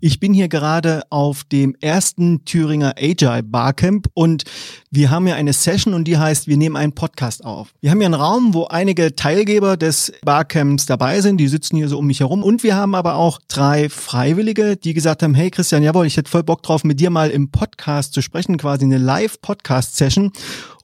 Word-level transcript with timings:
Ich 0.00 0.20
bin 0.20 0.32
hier 0.32 0.48
gerade 0.48 1.02
auf 1.10 1.42
dem 1.42 1.74
ersten 1.80 2.44
Thüringer 2.44 2.94
Agile 2.96 3.42
Barcamp 3.42 4.06
und 4.14 4.44
wir 4.92 5.10
haben 5.10 5.26
hier 5.26 5.34
eine 5.34 5.52
Session 5.52 5.92
und 5.92 6.04
die 6.04 6.16
heißt, 6.16 6.46
wir 6.46 6.56
nehmen 6.56 6.76
einen 6.76 6.94
Podcast 6.94 7.44
auf. 7.44 7.74
Wir 7.80 7.90
haben 7.90 7.98
hier 7.98 8.06
einen 8.06 8.14
Raum, 8.14 8.54
wo 8.54 8.66
einige 8.66 9.16
Teilgeber 9.16 9.76
des 9.76 10.12
Barcamps 10.22 10.86
dabei 10.86 11.20
sind, 11.20 11.38
die 11.38 11.48
sitzen 11.48 11.76
hier 11.76 11.88
so 11.88 11.98
um 11.98 12.06
mich 12.06 12.20
herum 12.20 12.44
und 12.44 12.62
wir 12.62 12.76
haben 12.76 12.94
aber 12.94 13.16
auch 13.16 13.40
drei 13.48 13.88
Freiwillige, 13.88 14.76
die 14.76 14.94
gesagt 14.94 15.24
haben, 15.24 15.34
hey 15.34 15.50
Christian, 15.50 15.82
jawohl, 15.82 16.06
ich 16.06 16.16
hätte 16.16 16.30
voll 16.30 16.44
Bock 16.44 16.62
drauf, 16.62 16.84
mit 16.84 17.00
dir 17.00 17.10
mal 17.10 17.30
im 17.30 17.50
Podcast 17.50 18.14
zu 18.14 18.22
sprechen, 18.22 18.56
quasi 18.56 18.84
eine 18.84 18.98
Live-Podcast-Session. 18.98 20.30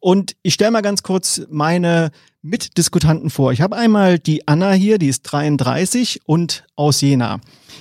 Und 0.01 0.35
ich 0.43 0.55
stelle 0.55 0.73
mal 0.73 0.82
ganz 0.82 1.04
kurz 1.04 1.40
meine 1.49 2.11
Mitdiskutanten 2.44 3.30
vor. 3.30 3.53
Ich 3.53 3.62
habe 3.62 3.75
einmal 3.75 4.18
die 4.18 4.46
Anna 4.46 4.72
hier, 4.72 4.98
die 4.98 5.08
ist 5.08 5.22
33 5.22 6.21
und 6.26 6.64
aus 6.76 7.00
Jena. 7.00 7.40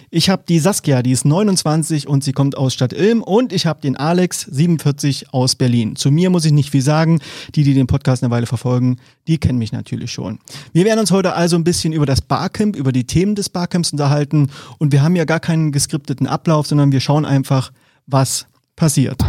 Ich 0.10 0.30
habe 0.30 0.44
die 0.48 0.60
Saskia, 0.60 1.04
die 1.04 1.12
ist 1.12 1.26
29 1.26 2.08
und 2.08 2.24
sie 2.24 2.32
kommt 2.32 2.58
aus 2.58 2.74
Stadt 2.74 2.94
Ilm. 2.94 3.22
Und 3.22 3.52
ich 3.52 3.66
habe 3.66 3.82
den 3.82 3.98
Alex, 3.98 4.48
47 4.50 5.34
aus 5.34 5.56
Berlin. 5.56 5.98
Zu 5.98 6.12
mir 6.12 6.30
muss 6.30 6.46
ich 6.46 6.54
nicht 6.54 6.70
viel 6.70 6.82
sagen. 6.82 7.20
Die, 7.56 7.64
die 7.64 7.74
den 7.74 7.88
Podcast 7.88 8.24
eine 8.24 8.32
Weile 8.32 8.46
verfolgen, 8.46 8.98
die 9.28 9.38
kennen 9.38 9.60
mich 9.60 9.74
natürlich 9.74 10.12
schon. 10.12 10.40
Wir 10.72 10.86
werden 10.86 11.02
uns 11.02 11.12
heute 11.12 11.34
also 11.34 11.58
ein 11.58 11.66
bisschen 11.66 11.92
über 11.92 12.06
das 12.06 12.22
Barcamp, 12.22 12.78
über 12.78 12.94
die 12.94 13.04
Themen 13.04 13.36
des 13.36 13.50
Barcamps 13.50 13.92
unterhalten. 13.92 14.50
Und 14.78 14.94
wir 14.94 15.04
haben 15.04 15.18
ja 15.18 15.26
gar 15.26 15.42
keinen 15.42 15.74
geskripteten 15.74 16.26
Ablauf, 16.26 16.68
sondern 16.68 16.94
wir 16.94 17.02
schauen 17.02 17.26
einfach, 17.26 17.74
was 18.08 18.48
passiert. 18.78 19.22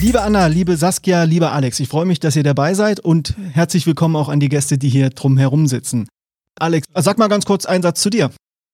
Liebe 0.00 0.22
Anna, 0.22 0.46
liebe 0.46 0.78
Saskia, 0.78 1.24
lieber 1.24 1.52
Alex, 1.52 1.78
ich 1.78 1.86
freue 1.86 2.06
mich, 2.06 2.18
dass 2.20 2.34
ihr 2.34 2.42
dabei 2.42 2.72
seid 2.72 3.00
und 3.00 3.34
herzlich 3.52 3.86
willkommen 3.86 4.16
auch 4.16 4.30
an 4.30 4.40
die 4.40 4.48
Gäste, 4.48 4.78
die 4.78 4.88
hier 4.88 5.10
drumherum 5.10 5.66
sitzen. 5.66 6.08
Alex, 6.58 6.86
sag 6.94 7.18
mal 7.18 7.28
ganz 7.28 7.44
kurz 7.44 7.66
einen 7.66 7.82
Satz 7.82 8.00
zu 8.00 8.08
dir. 8.08 8.30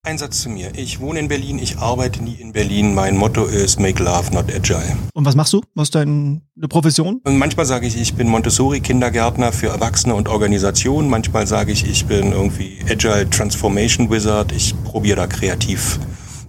Ein 0.06 0.18
Satz 0.18 0.42
zu 0.42 0.48
mir. 0.48 0.70
Ich 0.77 1.00
wohne 1.00 1.18
in 1.18 1.27
Berlin, 1.27 1.58
ich 1.58 1.78
arbeite 1.78 2.22
nie 2.22 2.34
in 2.34 2.52
Berlin. 2.52 2.94
Mein 2.94 3.16
Motto 3.16 3.44
ist 3.44 3.80
Make 3.80 4.05
Love, 4.05 4.33
not 4.33 4.55
Agile. 4.55 4.96
Und 5.14 5.24
was 5.24 5.34
machst 5.34 5.52
du? 5.52 5.62
Was 5.74 5.88
ist 5.88 5.96
deine 5.96 6.42
Profession? 6.68 7.20
Und 7.24 7.38
manchmal 7.38 7.66
sage 7.66 7.88
ich, 7.88 8.00
ich 8.00 8.14
bin 8.14 8.28
Montessori-Kindergärtner 8.28 9.50
für 9.50 9.66
Erwachsene 9.66 10.14
und 10.14 10.28
Organisationen. 10.28 11.11
Manchmal 11.11 11.48
sage 11.48 11.72
ich, 11.72 11.90
ich 11.90 12.06
bin 12.06 12.30
irgendwie 12.30 12.78
Agile 12.88 13.28
Transformation 13.28 14.08
Wizard. 14.11 14.52
Ich 14.52 14.80
probiere 14.84 15.16
da 15.16 15.27
kreativ 15.27 15.98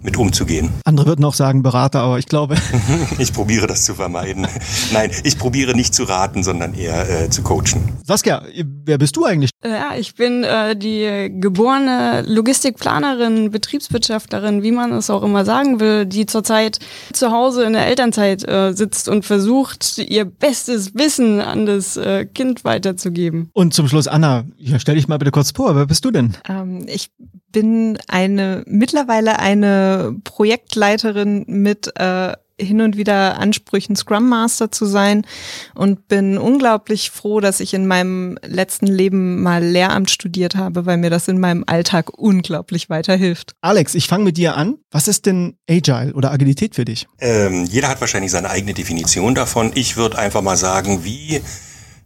mit 0.08 0.16
umzugehen. 0.16 0.70
Andere 0.86 1.06
würden 1.06 1.26
auch 1.26 1.34
sagen 1.34 1.64
Berater, 1.64 2.00
aber 2.00 2.18
ich 2.18 2.28
glaube. 2.28 2.56
ich 3.20 3.34
probiere 3.34 3.68
das 3.68 3.84
zu 3.84 3.94
vermeiden. 3.94 4.48
Nein, 4.94 5.12
ich 5.26 5.38
probiere 5.38 5.76
nicht 5.76 5.94
zu 5.94 6.06
raten, 6.06 6.44
sondern 6.44 6.74
eher 6.74 7.26
äh, 7.26 7.30
zu 7.30 7.44
coachen. 7.44 7.98
Saskia, 8.06 8.42
wer 8.86 8.98
bist 8.98 9.18
du 9.18 9.26
eigentlich? 9.26 9.50
Äh, 9.62 9.72
ja, 9.72 9.96
ich 9.98 10.16
bin 10.16 10.46
äh, 10.46 10.78
die 10.78 11.30
geborene 11.42 12.24
Logistikplanerin, 12.26 13.52
Betriebswirtschaftlerin, 13.52 14.64
wie 14.64 14.72
man 14.72 14.94
es 14.94 15.10
auch 15.10 15.24
immer 15.24 15.44
sagen 15.44 15.82
will, 15.82 16.06
die 16.06 16.26
zurzeit 16.26 16.80
zu 17.12 17.32
Hause 17.32 17.66
in 17.66 17.74
der 17.74 17.88
Elternzeit 17.88 18.48
äh, 18.48 18.72
sitzt 18.72 19.10
und 19.10 19.26
versucht, 19.26 19.98
ihr 19.98 20.24
bestes 20.24 20.96
Wissen 20.96 21.42
an 21.42 21.66
das 21.66 21.98
äh, 21.98 22.26
Kind 22.26 22.64
weiterzugeben. 22.64 23.50
Und 23.52 23.74
zum 23.74 23.90
Schluss, 23.90 24.08
Anna, 24.08 24.46
ja, 24.56 24.80
stell 24.80 24.96
dich 24.96 25.10
mal 25.10 25.18
bitte 25.18 25.32
kurz 25.32 25.52
vor, 25.52 25.76
wer 25.76 25.86
bist 25.86 26.06
du 26.06 26.12
denn? 26.12 26.38
Ähm, 26.48 26.86
ich 26.88 27.10
bin 27.52 27.98
eine 28.08 28.64
mittlerweile 28.68 29.40
eine 29.40 30.16
Projektleiterin 30.24 31.46
mit 31.48 31.92
äh, 31.96 32.34
hin 32.60 32.82
und 32.82 32.98
wieder 32.98 33.40
Ansprüchen, 33.40 33.96
Scrum 33.96 34.30
Master 34.30 34.72
zu 34.72 34.86
sein 34.86 35.26
und 35.76 36.08
bin 36.08 36.38
unglaublich 36.38 37.12
froh, 37.12 37.40
dass 37.40 37.60
ich 37.60 37.74
in 37.74 37.86
meinem 37.88 38.38
letzten 38.44 38.88
Leben 38.88 39.42
mal 39.42 39.64
Lehramt 39.64 40.10
studiert 40.10 40.56
habe, 40.56 40.86
weil 40.86 40.98
mir 40.98 41.10
das 41.10 41.28
in 41.28 41.40
meinem 41.40 41.64
Alltag 41.68 42.18
unglaublich 42.18 42.90
weiterhilft. 42.90 43.54
Alex, 43.62 43.96
ich 43.96 44.08
fange 44.08 44.24
mit 44.24 44.38
dir 44.38 44.58
an. 44.58 44.78
Was 44.92 45.08
ist 45.08 45.26
denn 45.26 45.58
Agile 45.70 46.14
oder 46.14 46.32
Agilität 46.32 46.76
für 46.76 46.86
dich? 46.86 47.08
Ähm, 47.20 47.66
jeder 47.66 47.90
hat 47.90 48.02
wahrscheinlich 48.02 48.32
seine 48.32 48.50
eigene 48.50 48.74
Definition 48.74 49.36
davon. 49.36 49.72
Ich 49.76 49.96
würde 49.96 50.18
einfach 50.18 50.42
mal 50.42 50.58
sagen, 50.58 51.04
wie 51.04 51.42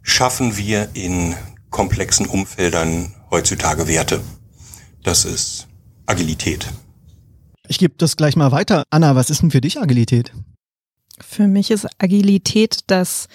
schaffen 0.02 0.56
wir 0.56 0.90
in 0.94 1.34
komplexen 1.70 2.26
Umfeldern 2.26 3.14
heutzutage 3.30 3.88
Werte? 3.88 4.20
Das 5.02 5.24
ist 5.24 5.66
Agilität. 6.06 6.68
Ich 7.66 7.78
gebe 7.78 7.94
das 7.98 8.16
gleich 8.16 8.36
mal 8.36 8.52
weiter. 8.52 8.84
Anna, 8.90 9.16
was 9.16 9.30
ist 9.30 9.42
denn 9.42 9.50
für 9.50 9.60
dich 9.60 9.80
Agilität? 9.80 10.32
Für 11.20 11.48
mich 11.48 11.70
ist 11.70 11.88
Agilität, 11.98 12.80
dass 12.86 13.28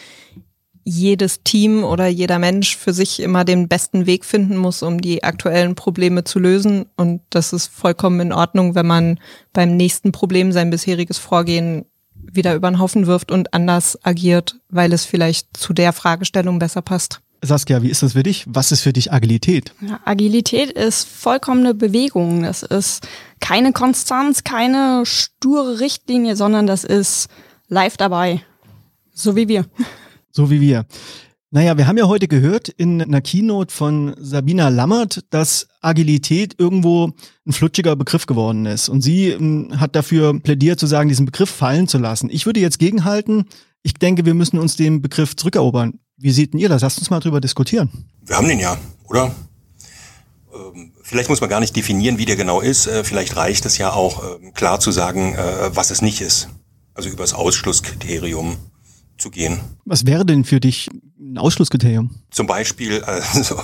jedes 0.84 1.44
Team 1.44 1.84
oder 1.84 2.08
jeder 2.08 2.40
Mensch 2.40 2.78
für 2.78 2.94
sich 2.94 3.20
immer 3.20 3.44
den 3.44 3.68
besten 3.68 4.06
Weg 4.06 4.24
finden 4.24 4.56
muss, 4.56 4.82
um 4.82 5.02
die 5.02 5.24
aktuellen 5.26 5.76
Probleme 5.76 6.24
zu 6.24 6.40
lösen. 6.40 6.86
Und 6.96 7.22
das 7.30 7.52
ist 7.52 7.68
vollkommen 7.68 8.22
in 8.22 8.34
Ordnung, 8.34 8.74
wenn 8.74 8.88
man 8.88 9.20
beim 9.52 9.76
nächsten 9.76 10.14
Problem 10.14 10.54
sein 10.54 10.70
bisheriges 10.70 11.18
Vorgehen 11.18 11.86
wieder 12.16 12.56
über 12.56 12.70
den 12.70 12.80
Haufen 12.80 13.06
wirft 13.08 13.32
und 13.32 13.54
anders 13.54 13.98
agiert, 14.04 14.60
weil 14.70 14.94
es 14.94 15.04
vielleicht 15.04 15.58
zu 15.58 15.74
der 15.74 15.92
Fragestellung 15.92 16.60
besser 16.60 16.82
passt. 16.82 17.22
Saskia, 17.42 17.84
wie 17.84 17.90
ist 17.90 18.04
das 18.04 18.14
für 18.14 18.24
dich? 18.24 18.46
Was 18.48 18.72
ist 18.72 18.82
für 18.82 18.94
dich 18.94 19.12
Agilität? 19.12 19.74
Ja, 19.82 20.00
Agilität 20.06 20.72
ist 20.72 21.08
vollkommene 21.08 21.74
Bewegung. 21.74 22.44
Das 22.44 22.64
ist 22.64 23.08
keine 23.40 23.74
Konstanz, 23.74 24.44
keine 24.44 25.04
sture 25.06 25.80
Richtlinie, 25.80 26.36
sondern 26.36 26.68
das 26.68 26.84
ist 26.84 27.28
live 27.68 27.98
dabei. 27.98 28.42
So 29.14 29.36
wie 29.36 29.48
wir. 29.48 29.66
So 30.30 30.52
wie 30.52 30.62
wir. 30.62 30.86
Naja, 31.50 31.78
wir 31.78 31.88
haben 31.88 31.98
ja 31.98 32.08
heute 32.08 32.28
gehört 32.28 32.70
in 32.70 33.02
einer 33.02 33.22
Keynote 33.22 33.74
von 33.74 34.14
Sabina 34.20 34.68
Lammert, 34.70 35.22
dass 35.32 35.68
Agilität 35.82 36.54
irgendwo 36.60 37.14
ein 37.48 37.54
flutschiger 37.54 37.96
Begriff 37.96 38.28
geworden 38.28 38.68
ist. 38.68 38.88
Und 38.88 39.02
sie 39.02 39.30
ähm, 39.30 39.80
hat 39.80 39.96
dafür 39.96 40.40
plädiert 40.40 40.80
zu 40.80 40.86
sagen, 40.86 41.10
diesen 41.10 41.26
Begriff 41.26 41.50
fallen 41.50 41.88
zu 41.88 41.98
lassen. 41.98 42.30
Ich 42.30 42.46
würde 42.46 42.60
jetzt 42.60 42.78
gegenhalten. 42.78 43.46
Ich 43.82 43.96
denke, 43.96 44.26
wir 44.26 44.36
müssen 44.36 44.60
uns 44.60 44.76
den 44.76 45.02
Begriff 45.02 45.36
zurückerobern. 45.36 46.00
Wie 46.18 46.32
seht 46.32 46.54
ihr 46.56 46.68
das? 46.68 46.82
Lasst 46.82 46.98
uns 46.98 47.10
mal 47.10 47.20
drüber 47.20 47.40
diskutieren. 47.40 47.90
Wir 48.26 48.38
haben 48.38 48.48
den 48.48 48.60
ja, 48.60 48.78
oder? 49.08 49.36
Ähm, 50.54 50.92
vielleicht 51.04 51.30
muss 51.30 51.42
man 51.42 51.50
gar 51.50 51.60
nicht 51.60 51.76
definieren, 51.76 52.18
wie 52.18 52.26
der 52.26 52.36
genau 52.36 52.60
ist. 52.60 52.88
Äh, 52.88 53.04
vielleicht 53.04 53.36
reicht 53.36 53.66
es 53.66 53.78
ja 53.78 53.94
auch, 53.94 54.24
ähm, 54.42 54.54
klar 54.54 54.80
zu 54.80 54.92
sagen, 54.92 55.36
äh, 55.36 55.76
was 55.76 55.92
es 55.92 56.02
nicht 56.02 56.22
ist. 56.22 56.50
Also 56.96 57.10
über 57.10 57.24
das 57.24 57.34
Ausschlusskriterium 57.34 58.58
zu 59.20 59.30
gehen. 59.30 59.60
Was 59.86 60.06
wäre 60.08 60.26
denn 60.26 60.44
für 60.44 60.60
dich 60.60 60.90
ein 61.20 61.38
Ausschlusskriterium? 61.38 62.16
Zum 62.32 62.48
Beispiel 62.48 63.04
also, 63.34 63.62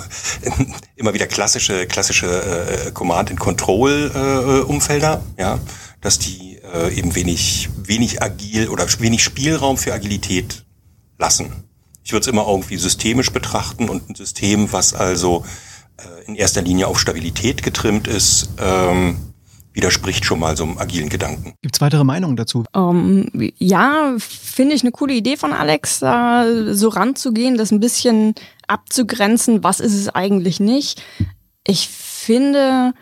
immer 0.94 1.12
wieder 1.12 1.26
klassische 1.26 1.86
klassische 1.86 2.26
äh, 2.26 2.90
Command 2.92 3.30
and 3.30 3.40
Control 3.40 4.12
äh, 4.14 4.60
Umfelder, 4.62 5.22
ja, 5.36 5.58
dass 6.00 6.20
die 6.20 6.58
äh, 6.72 6.96
eben 6.96 7.16
wenig 7.16 7.68
wenig 7.76 8.22
agil 8.22 8.68
oder 8.68 8.86
wenig 9.00 9.24
Spielraum 9.24 9.76
für 9.76 9.92
Agilität 9.92 10.64
lassen. 11.18 11.64
Ich 12.04 12.12
würde 12.12 12.20
es 12.20 12.26
immer 12.28 12.46
irgendwie 12.46 12.76
systemisch 12.76 13.32
betrachten 13.32 13.88
und 13.88 14.10
ein 14.10 14.14
System, 14.14 14.72
was 14.72 14.92
also 14.92 15.44
äh, 15.96 16.26
in 16.26 16.34
erster 16.34 16.62
Linie 16.62 16.86
auf 16.86 17.00
Stabilität 17.00 17.62
getrimmt 17.62 18.06
ist, 18.06 18.50
ähm, 18.58 19.16
widerspricht 19.72 20.24
schon 20.24 20.38
mal 20.38 20.56
so 20.56 20.64
einem 20.64 20.78
agilen 20.78 21.08
Gedanken. 21.08 21.54
Gibt 21.62 21.76
es 21.76 21.80
weitere 21.80 22.04
Meinungen 22.04 22.36
dazu? 22.36 22.64
Um, 22.72 23.28
ähm, 23.34 23.52
ja, 23.58 24.14
finde 24.18 24.74
ich 24.74 24.82
eine 24.82 24.92
coole 24.92 25.14
Idee 25.14 25.36
von 25.36 25.52
Alex, 25.52 25.98
da 25.98 26.46
so 26.72 26.88
ranzugehen, 26.90 27.56
das 27.56 27.72
ein 27.72 27.80
bisschen 27.80 28.34
abzugrenzen, 28.68 29.64
was 29.64 29.80
ist 29.80 29.94
es 29.94 30.08
eigentlich 30.08 30.60
nicht. 30.60 31.02
Ich 31.66 31.88
finde 31.88 32.92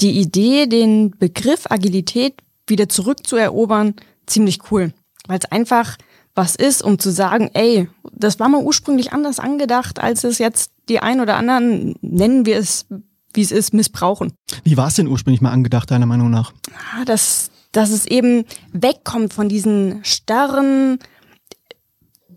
die 0.00 0.18
Idee, 0.18 0.66
den 0.66 1.10
Begriff 1.10 1.70
Agilität 1.70 2.34
wieder 2.66 2.88
zurückzuerobern, 2.88 3.94
ziemlich 4.26 4.70
cool, 4.70 4.92
weil 5.28 5.38
es 5.38 5.50
einfach 5.52 5.96
was 6.36 6.54
ist, 6.54 6.82
um 6.82 6.98
zu 6.98 7.10
sagen, 7.10 7.50
ey, 7.54 7.88
das 8.12 8.38
war 8.38 8.48
mal 8.48 8.62
ursprünglich 8.62 9.12
anders 9.12 9.40
angedacht, 9.40 9.98
als 9.98 10.22
es 10.22 10.38
jetzt 10.38 10.70
die 10.88 11.00
ein 11.00 11.20
oder 11.20 11.36
anderen, 11.36 11.96
nennen 12.02 12.46
wir 12.46 12.58
es, 12.58 12.86
wie 13.32 13.40
es 13.40 13.50
ist, 13.50 13.74
missbrauchen. 13.74 14.32
Wie 14.62 14.76
war 14.76 14.88
es 14.88 14.94
denn 14.94 15.08
ursprünglich 15.08 15.40
mal 15.40 15.50
angedacht, 15.50 15.90
deiner 15.90 16.06
Meinung 16.06 16.30
nach? 16.30 16.52
Ah, 16.94 17.04
dass, 17.06 17.50
dass 17.72 17.90
es 17.90 18.06
eben 18.06 18.44
wegkommt 18.72 19.32
von 19.32 19.48
diesen 19.48 20.04
starren, 20.04 20.98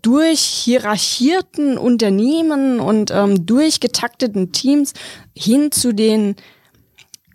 durchhierarchierten 0.02 1.76
Unternehmen 1.76 2.80
und 2.80 3.10
ähm, 3.10 3.44
durchgetakteten 3.44 4.50
Teams 4.50 4.94
hin 5.36 5.72
zu 5.72 5.92
den 5.92 6.36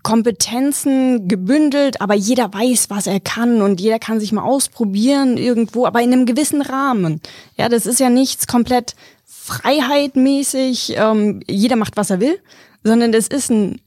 Kompetenzen 0.05 1.27
gebündelt, 1.27 1.99
aber 1.99 2.13
jeder 2.13 2.53
weiß, 2.53 2.91
was 2.91 3.07
er 3.07 3.19
kann 3.19 3.63
und 3.63 3.81
jeder 3.81 3.97
kann 3.97 4.19
sich 4.19 4.31
mal 4.31 4.43
ausprobieren 4.43 5.35
irgendwo, 5.35 5.87
aber 5.87 5.99
in 6.03 6.13
einem 6.13 6.27
gewissen 6.27 6.61
Rahmen. 6.61 7.21
Ja, 7.57 7.69
das 7.69 7.87
ist 7.87 7.99
ja 7.99 8.11
nichts 8.11 8.45
komplett 8.45 8.95
freiheitmäßig, 9.25 10.93
ähm, 10.95 11.39
jeder 11.47 11.75
macht, 11.75 11.97
was 11.97 12.11
er 12.11 12.19
will, 12.19 12.39
sondern 12.83 13.11
das 13.11 13.27
ist 13.27 13.49
ein 13.49 13.81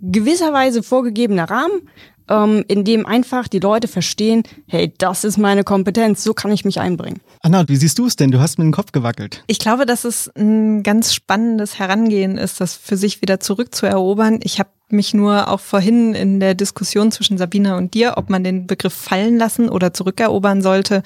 gewisserweise 0.00 0.84
vorgegebener 0.84 1.50
Rahmen, 1.50 1.88
ähm, 2.28 2.64
in 2.68 2.84
dem 2.84 3.06
einfach 3.06 3.48
die 3.48 3.58
Leute 3.58 3.88
verstehen, 3.88 4.42
hey, 4.66 4.92
das 4.98 5.24
ist 5.24 5.38
meine 5.38 5.64
Kompetenz, 5.64 6.24
so 6.24 6.34
kann 6.34 6.52
ich 6.52 6.64
mich 6.64 6.80
einbringen. 6.80 7.20
Anna, 7.40 7.68
wie 7.68 7.76
siehst 7.76 7.98
du 7.98 8.06
es 8.06 8.16
denn? 8.16 8.30
Du 8.30 8.40
hast 8.40 8.58
mit 8.58 8.64
dem 8.64 8.72
Kopf 8.72 8.92
gewackelt. 8.92 9.44
Ich 9.46 9.58
glaube, 9.58 9.86
dass 9.86 10.04
es 10.04 10.30
ein 10.36 10.82
ganz 10.82 11.12
spannendes 11.12 11.78
Herangehen 11.78 12.38
ist, 12.38 12.60
das 12.60 12.74
für 12.74 12.96
sich 12.96 13.20
wieder 13.22 13.40
zurückzuerobern. 13.40 14.40
Ich 14.42 14.58
habe 14.58 14.70
mich 14.88 15.14
nur 15.14 15.48
auch 15.48 15.60
vorhin 15.60 16.14
in 16.14 16.40
der 16.40 16.54
Diskussion 16.54 17.10
zwischen 17.10 17.38
Sabina 17.38 17.76
und 17.76 17.94
dir, 17.94 18.14
ob 18.16 18.30
man 18.30 18.44
den 18.44 18.66
Begriff 18.66 18.94
fallen 18.94 19.36
lassen 19.36 19.68
oder 19.68 19.92
zurückerobern 19.92 20.62
sollte, 20.62 21.02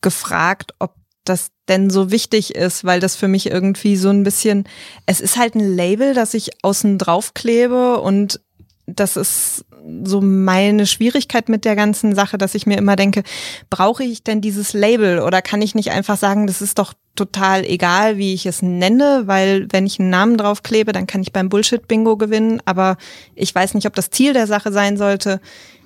gefragt, 0.00 0.74
ob 0.78 0.94
das 1.24 1.48
denn 1.68 1.88
so 1.88 2.10
wichtig 2.10 2.54
ist, 2.54 2.84
weil 2.84 3.00
das 3.00 3.16
für 3.16 3.28
mich 3.28 3.50
irgendwie 3.50 3.96
so 3.96 4.10
ein 4.10 4.22
bisschen, 4.22 4.64
es 5.06 5.20
ist 5.20 5.38
halt 5.38 5.54
ein 5.54 5.74
Label, 5.74 6.14
das 6.14 6.34
ich 6.34 6.50
außen 6.62 6.98
drauf 6.98 7.32
klebe 7.32 8.00
und 8.00 8.40
das 8.86 9.16
ist 9.16 9.64
so 10.04 10.20
meine 10.20 10.86
Schwierigkeit 10.86 11.48
mit 11.48 11.64
der 11.64 11.76
ganzen 11.76 12.14
Sache, 12.14 12.38
dass 12.38 12.54
ich 12.54 12.66
mir 12.66 12.78
immer 12.78 12.96
denke, 12.96 13.22
brauche 13.70 14.04
ich 14.04 14.22
denn 14.22 14.40
dieses 14.40 14.72
Label 14.72 15.20
oder 15.20 15.42
kann 15.42 15.62
ich 15.62 15.74
nicht 15.74 15.90
einfach 15.90 16.16
sagen, 16.16 16.46
das 16.46 16.62
ist 16.62 16.78
doch 16.78 16.94
total 17.16 17.64
egal, 17.64 18.16
wie 18.16 18.34
ich 18.34 18.46
es 18.46 18.62
nenne, 18.62 19.22
weil 19.26 19.68
wenn 19.70 19.86
ich 19.86 20.00
einen 20.00 20.10
Namen 20.10 20.36
draufklebe, 20.36 20.92
dann 20.92 21.06
kann 21.06 21.22
ich 21.22 21.32
beim 21.32 21.48
Bullshit-Bingo 21.48 22.16
gewinnen, 22.16 22.60
aber 22.64 22.96
ich 23.34 23.54
weiß 23.54 23.74
nicht, 23.74 23.86
ob 23.86 23.94
das 23.94 24.10
Ziel 24.10 24.32
der 24.32 24.46
Sache 24.46 24.72
sein 24.72 24.96
sollte. 24.96 25.40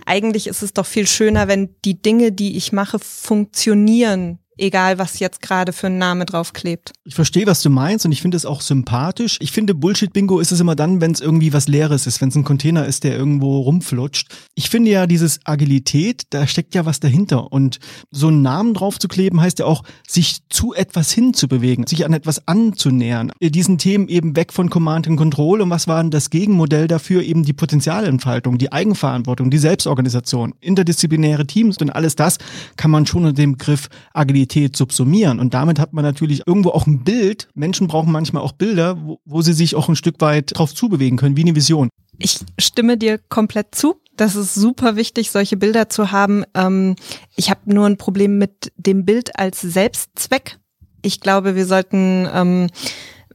Eigentlich 0.06 0.46
ist 0.46 0.62
es 0.62 0.72
doch 0.72 0.86
viel 0.86 1.06
schöner, 1.06 1.48
wenn 1.48 1.74
die 1.84 2.00
Dinge, 2.00 2.32
die 2.32 2.56
ich 2.56 2.72
mache, 2.72 2.98
funktionieren 2.98 4.38
egal 4.58 4.98
was 4.98 5.18
jetzt 5.18 5.40
gerade 5.40 5.72
für 5.72 5.86
ein 5.86 5.98
Name 5.98 6.26
draufklebt. 6.26 6.92
Ich 7.04 7.14
verstehe, 7.14 7.46
was 7.46 7.62
du 7.62 7.70
meinst 7.70 8.04
und 8.04 8.12
ich 8.12 8.20
finde 8.20 8.36
es 8.36 8.44
auch 8.44 8.60
sympathisch. 8.60 9.38
Ich 9.40 9.52
finde, 9.52 9.74
Bullshit-Bingo 9.74 10.40
ist 10.40 10.52
es 10.52 10.60
immer 10.60 10.76
dann, 10.76 11.00
wenn 11.00 11.12
es 11.12 11.20
irgendwie 11.20 11.52
was 11.52 11.68
Leeres 11.68 12.06
ist, 12.06 12.20
wenn 12.20 12.28
es 12.28 12.34
ein 12.34 12.44
Container 12.44 12.84
ist, 12.84 13.04
der 13.04 13.16
irgendwo 13.16 13.60
rumflutscht. 13.60 14.28
Ich 14.54 14.68
finde 14.68 14.90
ja, 14.90 15.06
dieses 15.06 15.40
Agilität, 15.44 16.24
da 16.30 16.46
steckt 16.46 16.74
ja 16.74 16.84
was 16.84 17.00
dahinter. 17.00 17.52
Und 17.52 17.78
so 18.10 18.28
einen 18.28 18.42
Namen 18.42 18.74
draufzukleben, 18.74 19.40
heißt 19.40 19.60
ja 19.60 19.66
auch, 19.66 19.84
sich 20.06 20.38
zu 20.48 20.74
etwas 20.74 21.12
hinzubewegen, 21.12 21.86
sich 21.86 22.04
an 22.04 22.12
etwas 22.12 22.46
anzunähern. 22.48 23.32
Diesen 23.40 23.78
Themen 23.78 24.08
eben 24.08 24.36
weg 24.36 24.52
von 24.52 24.68
Command 24.70 25.06
and 25.06 25.16
Control. 25.16 25.60
Und 25.60 25.70
was 25.70 25.88
war 25.88 26.02
denn 26.02 26.10
das 26.10 26.30
Gegenmodell 26.30 26.88
dafür? 26.88 27.22
Eben 27.22 27.44
die 27.44 27.52
Potenzialentfaltung, 27.52 28.58
die 28.58 28.72
Eigenverantwortung, 28.72 29.50
die 29.50 29.58
Selbstorganisation, 29.58 30.54
interdisziplinäre 30.60 31.46
Teams 31.46 31.78
und 31.78 31.90
alles 31.90 32.16
das 32.16 32.38
kann 32.76 32.90
man 32.90 33.06
schon 33.06 33.24
unter 33.24 33.34
dem 33.34 33.52
Begriff 33.52 33.88
Agilität 34.12 34.47
Realität 34.48 34.76
subsumieren. 34.76 35.40
Und 35.40 35.54
damit 35.54 35.78
hat 35.78 35.92
man 35.92 36.04
natürlich 36.04 36.42
irgendwo 36.46 36.70
auch 36.70 36.86
ein 36.86 37.04
Bild. 37.04 37.48
Menschen 37.54 37.86
brauchen 37.86 38.12
manchmal 38.12 38.42
auch 38.42 38.52
Bilder, 38.52 38.98
wo, 39.04 39.20
wo 39.24 39.42
sie 39.42 39.52
sich 39.52 39.74
auch 39.74 39.88
ein 39.88 39.96
Stück 39.96 40.20
weit 40.20 40.58
drauf 40.58 40.74
zubewegen 40.74 41.18
können, 41.18 41.36
wie 41.36 41.42
eine 41.42 41.54
Vision. 41.54 41.88
Ich 42.18 42.40
stimme 42.58 42.96
dir 42.96 43.18
komplett 43.18 43.74
zu. 43.74 44.00
Das 44.16 44.34
ist 44.34 44.54
super 44.54 44.96
wichtig, 44.96 45.30
solche 45.30 45.56
Bilder 45.56 45.88
zu 45.88 46.10
haben. 46.10 46.44
Ähm, 46.54 46.96
ich 47.36 47.50
habe 47.50 47.60
nur 47.72 47.86
ein 47.86 47.96
Problem 47.96 48.38
mit 48.38 48.72
dem 48.76 49.04
Bild 49.04 49.38
als 49.38 49.60
Selbstzweck. 49.60 50.58
Ich 51.02 51.20
glaube, 51.20 51.54
wir 51.54 51.66
sollten 51.66 52.26
ähm, 52.32 52.66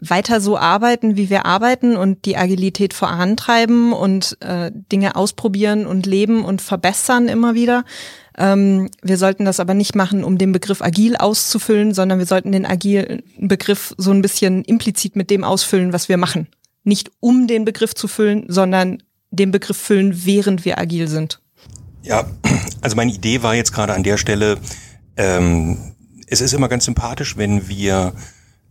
weiter 0.01 0.41
so 0.41 0.57
arbeiten, 0.57 1.15
wie 1.15 1.29
wir 1.29 1.45
arbeiten 1.45 1.95
und 1.95 2.25
die 2.25 2.35
Agilität 2.35 2.93
vorantreiben 2.93 3.93
und 3.93 4.37
äh, 4.41 4.71
Dinge 4.73 5.15
ausprobieren 5.15 5.85
und 5.85 6.05
leben 6.05 6.43
und 6.43 6.61
verbessern 6.61 7.29
immer 7.29 7.55
wieder. 7.55 7.85
Ähm, 8.37 8.89
wir 9.01 9.17
sollten 9.17 9.45
das 9.45 9.59
aber 9.59 9.73
nicht 9.73 9.95
machen, 9.95 10.23
um 10.23 10.37
den 10.37 10.51
Begriff 10.51 10.81
agil 10.81 11.15
auszufüllen, 11.15 11.93
sondern 11.93 12.19
wir 12.19 12.25
sollten 12.25 12.51
den 12.51 12.65
agilen 12.65 13.23
Begriff 13.37 13.93
so 13.97 14.11
ein 14.11 14.21
bisschen 14.21 14.63
implizit 14.63 15.15
mit 15.15 15.29
dem 15.29 15.43
ausfüllen, 15.43 15.93
was 15.93 16.09
wir 16.09 16.17
machen. 16.17 16.47
Nicht 16.83 17.11
um 17.19 17.47
den 17.47 17.65
Begriff 17.65 17.93
zu 17.93 18.07
füllen, 18.07 18.45
sondern 18.47 19.03
den 19.31 19.51
Begriff 19.51 19.77
füllen, 19.77 20.25
während 20.25 20.65
wir 20.65 20.79
agil 20.79 21.07
sind. 21.07 21.39
Ja, 22.01 22.25
also 22.81 22.95
meine 22.95 23.13
Idee 23.13 23.43
war 23.43 23.55
jetzt 23.55 23.73
gerade 23.73 23.93
an 23.93 24.03
der 24.03 24.17
Stelle, 24.17 24.57
ähm, 25.15 25.77
es 26.27 26.41
ist 26.41 26.53
immer 26.53 26.67
ganz 26.67 26.85
sympathisch, 26.85 27.37
wenn 27.37 27.67
wir 27.67 28.13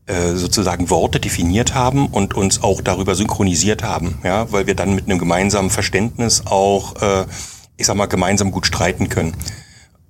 äh, 0.07 0.35
sozusagen 0.35 0.91
Worte 0.91 1.21
definiert 1.21 1.75
haben 1.75 2.09
und 2.09 2.35
uns 2.35 2.63
auch 2.63 2.81
darüber 2.81 3.15
synchronisiert 3.15 3.85
haben, 3.85 4.19
ja, 4.25 4.51
weil 4.51 4.67
wir 4.67 4.75
dann 4.75 4.97
mit 4.97 5.07
einem 5.07 5.19
gemeinsamen 5.19 5.71
Verständnis 5.71 6.43
auch 6.45 7.01
äh, 7.01 7.25
ich 7.77 7.87
sag 7.87 7.97
mal, 7.97 8.07
gemeinsam 8.07 8.51
gut 8.51 8.67
streiten 8.67 9.09
können. 9.09 9.35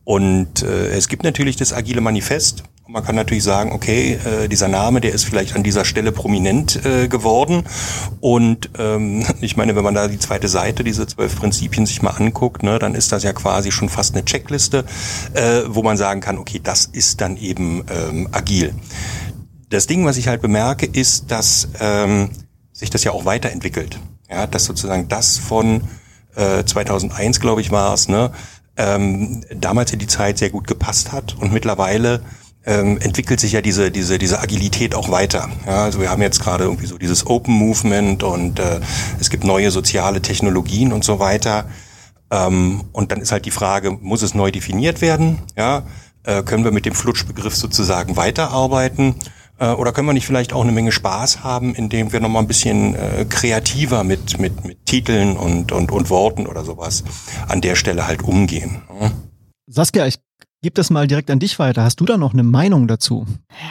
Und 0.04 0.62
äh, 0.62 0.88
es 0.88 1.08
gibt 1.08 1.22
natürlich 1.22 1.56
das 1.56 1.72
agile 1.72 2.00
Manifest. 2.00 2.64
Man 2.88 3.04
kann 3.04 3.14
natürlich 3.14 3.44
sagen, 3.44 3.72
okay, 3.72 4.18
äh, 4.24 4.48
dieser 4.48 4.66
Name, 4.66 5.00
der 5.00 5.12
ist 5.12 5.24
vielleicht 5.24 5.54
an 5.54 5.62
dieser 5.62 5.84
Stelle 5.84 6.10
prominent 6.10 6.84
äh, 6.84 7.06
geworden. 7.06 7.64
Und 8.20 8.70
ähm, 8.78 9.24
ich 9.40 9.56
meine, 9.56 9.76
wenn 9.76 9.84
man 9.84 9.94
da 9.94 10.08
die 10.08 10.18
zweite 10.18 10.48
Seite, 10.48 10.82
diese 10.82 11.06
zwölf 11.06 11.36
Prinzipien 11.36 11.86
sich 11.86 12.02
mal 12.02 12.10
anguckt, 12.10 12.64
ne, 12.64 12.78
dann 12.78 12.94
ist 12.94 13.12
das 13.12 13.22
ja 13.22 13.32
quasi 13.32 13.70
schon 13.70 13.88
fast 13.88 14.14
eine 14.14 14.24
Checkliste, 14.24 14.84
äh, 15.34 15.62
wo 15.68 15.82
man 15.82 15.96
sagen 15.96 16.20
kann, 16.20 16.36
okay, 16.36 16.60
das 16.62 16.86
ist 16.86 17.20
dann 17.20 17.36
eben 17.36 17.84
ähm, 17.88 18.28
agil. 18.32 18.74
Das 19.70 19.86
Ding, 19.86 20.04
was 20.04 20.16
ich 20.16 20.26
halt 20.28 20.42
bemerke, 20.42 20.84
ist, 20.84 21.30
dass 21.30 21.68
ähm, 21.80 22.30
sich 22.72 22.90
das 22.90 23.04
ja 23.04 23.12
auch 23.12 23.24
weiterentwickelt. 23.24 23.98
Ja, 24.28 24.46
dass 24.46 24.64
sozusagen 24.64 25.08
das 25.08 25.38
von 25.38 25.82
2001, 26.34 27.36
äh, 27.36 27.40
glaube 27.40 27.60
ich, 27.60 27.70
war 27.70 27.94
es, 27.94 28.08
ne? 28.08 28.32
ähm, 28.76 29.42
damals 29.54 29.92
in 29.92 29.98
die 29.98 30.06
Zeit 30.06 30.38
sehr 30.38 30.50
gut 30.50 30.66
gepasst 30.66 31.12
hat 31.12 31.36
und 31.38 31.52
mittlerweile 31.52 32.22
ähm, 32.64 32.98
entwickelt 32.98 33.40
sich 33.40 33.52
ja 33.52 33.60
diese 33.60 33.90
diese 33.90 34.18
diese 34.18 34.40
Agilität 34.40 34.94
auch 34.94 35.10
weiter. 35.10 35.50
Ja, 35.66 35.84
also 35.84 36.00
wir 36.00 36.10
haben 36.10 36.22
jetzt 36.22 36.40
gerade 36.40 36.64
irgendwie 36.64 36.86
so 36.86 36.96
dieses 36.96 37.26
Open 37.26 37.52
Movement 37.52 38.22
und 38.22 38.60
äh, 38.60 38.80
es 39.20 39.30
gibt 39.30 39.44
neue 39.44 39.70
soziale 39.70 40.22
Technologien 40.22 40.92
und 40.92 41.04
so 41.04 41.18
weiter. 41.18 41.66
Ähm, 42.30 42.84
und 42.92 43.12
dann 43.12 43.20
ist 43.20 43.32
halt 43.32 43.44
die 43.44 43.50
Frage, 43.50 43.90
muss 43.90 44.22
es 44.22 44.34
neu 44.34 44.50
definiert 44.50 45.00
werden? 45.00 45.38
Ja, 45.56 45.82
äh, 46.22 46.42
können 46.42 46.64
wir 46.64 46.70
mit 46.70 46.86
dem 46.86 46.94
Flutschbegriff 46.94 47.56
sozusagen 47.56 48.16
weiterarbeiten? 48.16 49.16
Äh, 49.62 49.74
oder 49.74 49.92
können 49.92 50.08
wir 50.08 50.12
nicht 50.12 50.26
vielleicht 50.26 50.52
auch 50.52 50.62
eine 50.62 50.72
Menge 50.72 50.92
Spaß 50.92 51.44
haben, 51.44 51.74
indem 51.74 52.12
wir 52.12 52.20
nochmal 52.20 52.42
ein 52.42 52.48
bisschen 52.48 52.94
äh, 52.94 53.24
kreativer 53.28 54.02
mit, 54.02 54.40
mit, 54.40 54.64
mit 54.64 54.84
Titeln 54.86 55.36
und, 55.36 55.70
und, 55.70 55.92
und 55.92 56.10
Worten 56.10 56.46
oder 56.46 56.64
sowas 56.64 57.04
an 57.48 57.60
der 57.60 57.76
Stelle 57.76 58.06
halt 58.06 58.22
umgehen? 58.22 58.82
Ne? 59.00 59.12
Saskia, 59.68 60.06
ich 60.06 60.18
gebe 60.62 60.74
das 60.74 60.90
mal 60.90 61.08
direkt 61.08 61.30
an 61.30 61.40
dich 61.40 61.58
weiter. 61.58 61.82
Hast 61.82 62.00
du 62.00 62.04
da 62.04 62.16
noch 62.16 62.32
eine 62.32 62.44
Meinung 62.44 62.86
dazu? 62.86 63.26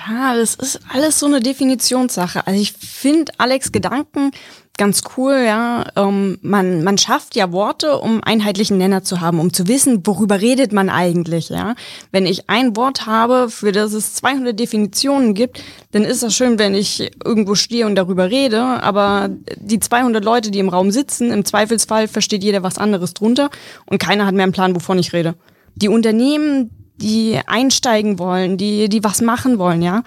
Ja, 0.09 0.35
das 0.35 0.55
ist 0.55 0.81
alles 0.89 1.19
so 1.19 1.25
eine 1.25 1.39
Definitionssache. 1.39 2.45
Also 2.45 2.61
ich 2.61 2.73
finde 2.73 3.31
Alex 3.37 3.71
Gedanken 3.71 4.31
ganz 4.77 5.03
cool, 5.15 5.43
ja. 5.45 5.85
Ähm, 5.95 6.39
man, 6.41 6.83
man 6.83 6.97
schafft 6.97 7.35
ja 7.35 7.51
Worte, 7.51 7.99
um 7.99 8.21
einheitlichen 8.23 8.77
Nenner 8.77 9.03
zu 9.03 9.21
haben, 9.21 9.39
um 9.39 9.53
zu 9.53 9.67
wissen, 9.67 10.05
worüber 10.07 10.41
redet 10.41 10.73
man 10.73 10.89
eigentlich, 10.89 11.49
ja. 11.49 11.75
Wenn 12.11 12.25
ich 12.25 12.49
ein 12.49 12.75
Wort 12.75 13.05
habe, 13.05 13.49
für 13.49 13.71
das 13.71 13.93
es 13.93 14.15
200 14.15 14.59
Definitionen 14.59 15.33
gibt, 15.33 15.63
dann 15.91 16.03
ist 16.03 16.23
das 16.23 16.35
schön, 16.35 16.57
wenn 16.57 16.73
ich 16.73 17.11
irgendwo 17.23 17.55
stehe 17.55 17.85
und 17.85 17.95
darüber 17.95 18.29
rede, 18.29 18.61
aber 18.61 19.29
die 19.57 19.79
200 19.79 20.23
Leute, 20.23 20.51
die 20.51 20.59
im 20.59 20.69
Raum 20.69 20.91
sitzen, 20.91 21.31
im 21.31 21.45
Zweifelsfall 21.45 22.07
versteht 22.07 22.43
jeder 22.43 22.63
was 22.63 22.77
anderes 22.77 23.13
drunter 23.13 23.49
und 23.85 23.99
keiner 23.99 24.25
hat 24.25 24.33
mehr 24.33 24.43
einen 24.43 24.51
Plan, 24.51 24.75
wovon 24.75 24.99
ich 24.99 25.13
rede. 25.13 25.35
Die 25.75 25.89
Unternehmen, 25.89 26.80
die 27.01 27.39
einsteigen 27.45 28.19
wollen, 28.19 28.57
die, 28.57 28.89
die 28.89 29.03
was 29.03 29.21
machen 29.21 29.57
wollen, 29.57 29.81
ja, 29.81 30.03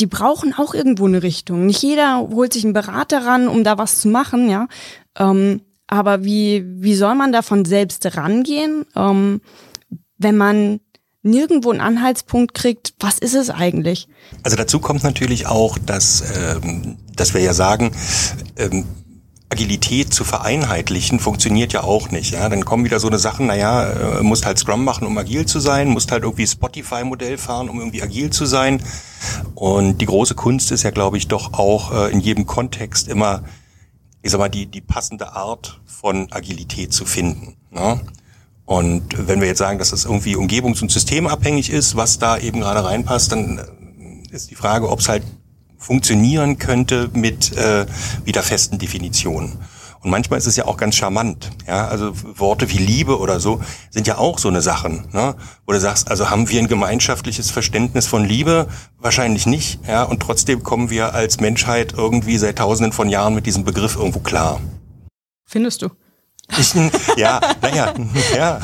die 0.00 0.06
brauchen 0.06 0.54
auch 0.56 0.74
irgendwo 0.74 1.06
eine 1.06 1.22
Richtung. 1.22 1.66
Nicht 1.66 1.82
jeder 1.82 2.20
holt 2.20 2.52
sich 2.52 2.64
einen 2.64 2.72
Berater 2.72 3.26
ran, 3.26 3.48
um 3.48 3.64
da 3.64 3.78
was 3.78 4.00
zu 4.00 4.08
machen, 4.08 4.48
ja. 4.48 4.68
Ähm, 5.18 5.60
aber 5.86 6.24
wie, 6.24 6.64
wie 6.66 6.94
soll 6.94 7.14
man 7.14 7.32
davon 7.32 7.64
selbst 7.64 8.16
rangehen, 8.16 8.86
ähm, 8.96 9.42
wenn 10.16 10.36
man 10.36 10.80
nirgendwo 11.22 11.70
einen 11.70 11.80
Anhaltspunkt 11.80 12.54
kriegt, 12.54 12.94
was 12.98 13.18
ist 13.18 13.34
es 13.34 13.50
eigentlich? 13.50 14.08
Also 14.42 14.56
dazu 14.56 14.80
kommt 14.80 15.04
natürlich 15.04 15.46
auch, 15.46 15.78
dass, 15.78 16.24
ähm, 16.36 16.96
dass 17.14 17.34
wir 17.34 17.40
ja 17.40 17.52
sagen, 17.52 17.92
ähm, 18.56 18.86
Agilität 19.52 20.14
zu 20.14 20.24
vereinheitlichen, 20.24 21.20
funktioniert 21.20 21.74
ja 21.74 21.84
auch 21.84 22.10
nicht. 22.10 22.32
Ja? 22.32 22.48
Dann 22.48 22.64
kommen 22.64 22.84
wieder 22.84 22.98
so 22.98 23.06
eine 23.06 23.18
Sachen, 23.18 23.46
naja, 23.46 24.18
äh, 24.18 24.22
musst 24.22 24.46
halt 24.46 24.58
Scrum 24.58 24.82
machen, 24.82 25.06
um 25.06 25.16
agil 25.18 25.44
zu 25.44 25.60
sein, 25.60 25.88
musst 25.88 26.10
halt 26.10 26.22
irgendwie 26.22 26.46
Spotify-Modell 26.46 27.36
fahren, 27.36 27.68
um 27.68 27.78
irgendwie 27.78 28.02
agil 28.02 28.30
zu 28.30 28.46
sein. 28.46 28.82
Und 29.54 29.98
die 29.98 30.06
große 30.06 30.34
Kunst 30.34 30.72
ist 30.72 30.82
ja, 30.84 30.90
glaube 30.90 31.18
ich, 31.18 31.28
doch 31.28 31.52
auch 31.52 31.92
äh, 31.92 32.10
in 32.10 32.20
jedem 32.20 32.46
Kontext 32.46 33.08
immer, 33.08 33.44
ich 34.22 34.30
sag 34.30 34.38
mal, 34.38 34.48
die, 34.48 34.66
die 34.66 34.80
passende 34.80 35.34
Art 35.34 35.80
von 35.84 36.32
Agilität 36.32 36.94
zu 36.94 37.04
finden. 37.04 37.56
Ne? 37.70 38.00
Und 38.64 39.28
wenn 39.28 39.40
wir 39.40 39.48
jetzt 39.48 39.58
sagen, 39.58 39.78
dass 39.78 39.92
es 39.92 40.06
irgendwie 40.06 40.34
umgebungs- 40.34 40.80
und 40.80 40.90
systemabhängig 40.90 41.68
ist, 41.68 41.94
was 41.94 42.18
da 42.18 42.38
eben 42.38 42.60
gerade 42.60 42.84
reinpasst, 42.84 43.32
dann 43.32 43.58
äh, 43.58 44.34
ist 44.34 44.50
die 44.50 44.54
Frage, 44.54 44.88
ob 44.88 45.00
es 45.00 45.10
halt 45.10 45.24
funktionieren 45.82 46.58
könnte 46.58 47.10
mit 47.12 47.56
äh, 47.56 47.86
wieder 48.24 48.42
festen 48.42 48.78
Definitionen. 48.78 49.58
Und 50.02 50.10
manchmal 50.10 50.38
ist 50.38 50.46
es 50.46 50.56
ja 50.56 50.64
auch 50.64 50.76
ganz 50.76 50.96
charmant. 50.96 51.50
Ja, 51.66 51.86
also 51.86 52.12
Worte 52.38 52.68
wie 52.70 52.78
Liebe 52.78 53.18
oder 53.20 53.38
so 53.38 53.60
sind 53.90 54.08
ja 54.08 54.18
auch 54.18 54.38
so 54.38 54.48
eine 54.48 54.60
Sachen, 54.60 55.06
ne? 55.12 55.36
wo 55.64 55.72
du 55.72 55.78
sagst, 55.78 56.10
also 56.10 56.28
haben 56.28 56.48
wir 56.48 56.60
ein 56.60 56.66
gemeinschaftliches 56.66 57.52
Verständnis 57.52 58.08
von 58.08 58.24
Liebe? 58.24 58.66
Wahrscheinlich 58.98 59.46
nicht. 59.46 59.78
Ja, 59.86 60.02
und 60.02 60.20
trotzdem 60.20 60.64
kommen 60.64 60.90
wir 60.90 61.14
als 61.14 61.38
Menschheit 61.38 61.94
irgendwie 61.96 62.36
seit 62.38 62.58
Tausenden 62.58 62.92
von 62.92 63.08
Jahren 63.08 63.34
mit 63.34 63.46
diesem 63.46 63.64
Begriff 63.64 63.94
irgendwo 63.94 64.18
klar. 64.18 64.60
Findest 65.44 65.82
du? 65.82 65.90
Ich, 66.58 66.74
ja, 67.16 67.40
naja, 67.62 67.94
ja. 68.36 68.60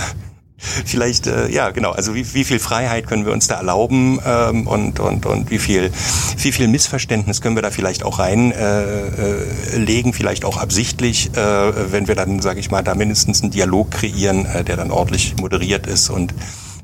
Vielleicht, 0.61 1.29
äh, 1.29 1.49
ja, 1.51 1.71
genau. 1.71 1.93
Also 1.93 2.17
wie, 2.17 2.35
wie 2.35 2.43
viel 2.43 2.59
Freiheit 2.59 3.07
können 3.07 3.25
wir 3.25 3.33
uns 3.33 3.47
da 3.47 3.55
erlauben 3.55 4.19
ähm, 4.27 4.67
und, 4.67 4.99
und, 4.99 5.25
und 5.25 5.51
wie 5.51 5.59
viel, 5.59 5.93
wie 6.37 6.51
viel 6.51 6.67
Missverständnis 6.67 7.41
können 7.41 7.57
wir 7.57 7.63
da 7.63 7.71
vielleicht 7.71 8.03
auch 8.03 8.19
reinlegen, 8.19 8.59
äh, 8.59 10.09
äh, 10.09 10.13
vielleicht 10.13 10.45
auch 10.45 10.57
absichtlich, 10.57 11.31
äh, 11.37 11.93
wenn 11.93 12.09
wir 12.09 12.17
dann, 12.17 12.41
sage 12.41 12.59
ich 12.59 12.73
mal, 12.73 12.83
da 12.83 12.97
mindestens 12.97 13.41
einen 13.43 13.53
Dialog 13.53 13.93
kreieren, 13.93 14.47
äh, 14.47 14.65
der 14.65 14.77
dann 14.77 14.91
ordentlich 14.91 15.37
moderiert 15.41 15.87
ist 15.87 16.11
und 16.11 16.35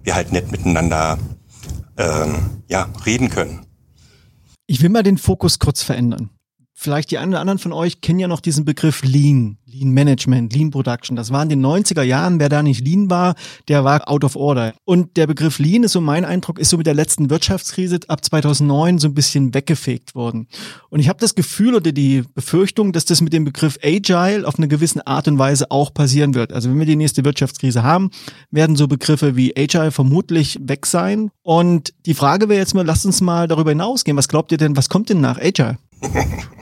wir 0.05 0.15
halt 0.15 0.31
nett 0.31 0.53
miteinander 0.53 1.19
ähm, 1.97 2.63
ja, 2.69 2.89
reden 3.05 3.29
können. 3.29 3.67
Ich 4.67 4.83
will 4.83 4.89
mal 4.89 5.03
den 5.03 5.19
Fokus 5.19 5.59
kurz 5.59 5.83
verändern 5.83 6.31
vielleicht 6.75 7.13
die 7.13 7.19
einen 7.19 7.33
oder 7.33 7.41
anderen 7.41 7.59
von 7.59 7.73
euch 7.73 8.01
kennen 8.01 8.19
ja 8.19 8.29
noch 8.29 8.41
diesen 8.41 8.65
Begriff 8.65 9.03
Lean, 9.05 9.57
Lean 9.65 9.91
Management, 9.91 10.53
Lean 10.53 10.71
Production. 10.71 11.17
Das 11.17 11.31
war 11.31 11.43
in 11.43 11.49
den 11.49 11.65
90er 11.65 12.03
Jahren. 12.03 12.41
Wer 12.41 12.49
da 12.49 12.63
nicht 12.63 12.85
Lean 12.85 13.09
war, 13.09 13.37
der 13.69 13.85
war 13.85 14.09
out 14.09 14.25
of 14.25 14.35
order. 14.35 14.75
Und 14.85 15.17
der 15.17 15.29
Begriff 15.29 15.59
Lean 15.61 15.85
ist 15.85 15.93
so 15.93 16.01
mein 16.01 16.25
Eindruck, 16.25 16.59
ist 16.59 16.71
so 16.71 16.77
mit 16.77 16.87
der 16.87 16.95
letzten 16.95 17.31
Wirtschaftskrise 17.31 18.01
ab 18.09 18.25
2009 18.25 18.99
so 18.99 19.09
ein 19.09 19.15
bisschen 19.15 19.55
weggefegt 19.55 20.15
worden. 20.15 20.49
Und 20.91 20.99
ich 21.01 21.09
habe 21.09 21.21
das 21.21 21.37
Gefühl 21.37 21.75
oder 21.77 21.93
die 21.93 22.25
Befürchtung, 22.35 22.93
dass 22.93 23.05
das 23.05 23.21
mit 23.21 23.33
dem 23.33 23.45
Begriff 23.45 23.79
Agile 23.83 24.47
auf 24.47 24.59
eine 24.59 24.69
gewisse 24.69 25.07
Art 25.07 25.29
und 25.29 25.39
Weise 25.39 25.71
auch 25.71 25.95
passieren 25.95 26.35
wird. 26.35 26.53
Also 26.53 26.69
wenn 26.71 26.79
wir 26.79 26.87
die 26.87 26.97
nächste 26.97 27.25
Wirtschaftskrise 27.25 27.85
haben, 27.85 28.11
werden 28.51 28.75
so 28.75 28.89
Begriffe 28.89 29.37
wie 29.37 29.57
Agile 29.57 29.93
vermutlich 29.93 30.59
weg 30.61 30.87
sein. 30.87 31.31
Und 31.43 31.95
die 32.07 32.15
Frage 32.15 32.49
wäre 32.49 32.59
jetzt 32.59 32.75
mal, 32.75 32.85
lasst 32.85 33.07
uns 33.07 33.21
mal 33.21 33.47
darüber 33.47 33.71
hinausgehen. 33.71 34.17
Was 34.17 34.29
glaubt 34.29 34.51
ihr 34.51 34.59
denn, 34.59 34.77
was 34.77 34.89
kommt 34.89 35.09
denn 35.09 35.21
nach 35.21 35.39
Agile? 35.39 35.79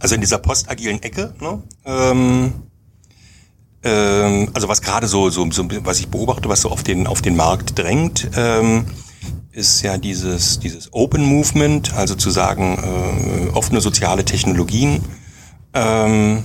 Also 0.00 0.16
in 0.16 0.20
dieser 0.20 0.36
postagilen 0.36 1.02
Ecke, 1.02 1.34
ne? 1.40 1.62
ähm, 1.86 2.52
ähm, 3.82 4.50
also 4.52 4.68
was 4.68 4.82
gerade 4.82 5.06
so, 5.06 5.30
so, 5.30 5.50
so, 5.50 5.66
was 5.82 5.98
ich 5.98 6.08
beobachte, 6.08 6.46
was 6.50 6.60
so 6.60 6.70
auf 6.70 6.82
den, 6.82 7.06
auf 7.06 7.22
den 7.22 7.36
Markt 7.36 7.78
drängt, 7.78 8.28
ähm, 8.36 8.84
ist 9.52 9.80
ja 9.80 9.96
dieses, 9.96 10.58
dieses 10.58 10.92
Open 10.92 11.24
Movement, 11.24 11.94
also 11.94 12.16
zu 12.16 12.30
sagen, 12.30 12.76
äh, 12.76 13.56
offene 13.56 13.80
soziale 13.80 14.26
Technologien, 14.26 15.02
ähm, 15.72 16.44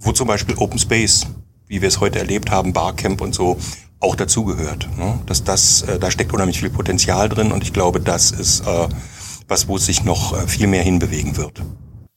wo 0.00 0.10
zum 0.10 0.26
Beispiel 0.26 0.56
Open 0.56 0.80
Space, 0.80 1.26
wie 1.68 1.82
wir 1.82 1.88
es 1.88 2.00
heute 2.00 2.18
erlebt 2.18 2.50
haben, 2.50 2.72
Barcamp 2.72 3.20
und 3.20 3.34
so, 3.34 3.58
auch 4.00 4.16
dazugehört. 4.16 4.88
Ne? 4.96 5.18
Dass 5.26 5.44
das, 5.44 5.82
äh, 5.82 5.98
da 5.98 6.10
steckt 6.10 6.32
unheimlich 6.32 6.58
viel 6.58 6.70
Potenzial 6.70 7.28
drin 7.28 7.52
und 7.52 7.62
ich 7.62 7.72
glaube, 7.72 8.00
das 8.00 8.30
ist 8.30 8.66
äh, 8.66 8.88
was, 9.50 9.68
wo 9.68 9.76
es 9.76 9.86
sich 9.86 10.04
noch 10.04 10.32
äh, 10.32 10.46
viel 10.46 10.66
mehr 10.66 10.82
hinbewegen 10.82 11.36
wird. 11.36 11.62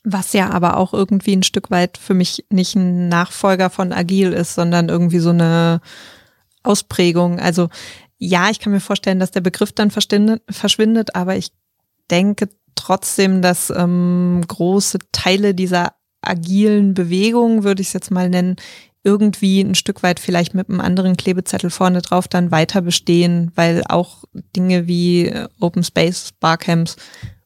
Was 0.03 0.33
ja 0.33 0.49
aber 0.49 0.77
auch 0.77 0.93
irgendwie 0.93 1.35
ein 1.35 1.43
Stück 1.43 1.71
weit 1.71 1.97
für 1.97 2.13
mich 2.13 2.45
nicht 2.49 2.75
ein 2.75 3.09
Nachfolger 3.09 3.69
von 3.69 3.93
Agil 3.93 4.33
ist, 4.33 4.55
sondern 4.55 4.89
irgendwie 4.89 5.19
so 5.19 5.29
eine 5.29 5.81
Ausprägung. 6.61 7.39
Also 7.39 7.69
ja, 8.17 8.49
ich 8.49 8.59
kann 8.59 8.71
mir 8.71 8.79
vorstellen, 8.79 9.19
dass 9.19 9.31
der 9.31 9.41
Begriff 9.41 9.71
dann 9.71 9.91
verschwindet, 9.91 11.15
aber 11.15 11.35
ich 11.35 11.51
denke 12.09 12.49
trotzdem, 12.75 13.41
dass 13.41 13.69
ähm, 13.69 14.41
große 14.47 14.99
Teile 15.11 15.53
dieser 15.53 15.93
agilen 16.21 16.93
Bewegung, 16.93 17.63
würde 17.63 17.81
ich 17.81 17.87
es 17.87 17.93
jetzt 17.93 18.11
mal 18.11 18.29
nennen, 18.29 18.55
irgendwie 19.03 19.61
ein 19.61 19.75
Stück 19.75 20.01
weit 20.01 20.19
vielleicht 20.19 20.53
mit 20.53 20.69
einem 20.69 20.79
anderen 20.79 21.17
Klebezettel 21.17 21.69
vorne 21.69 22.01
drauf 22.01 22.27
dann 22.27 22.51
weiter 22.51 22.81
bestehen, 22.81 23.51
weil 23.55 23.83
auch 23.87 24.23
Dinge 24.55 24.87
wie 24.87 25.27
äh, 25.27 25.47
Open 25.59 25.83
Space 25.83 26.31
Barcamps 26.39 26.95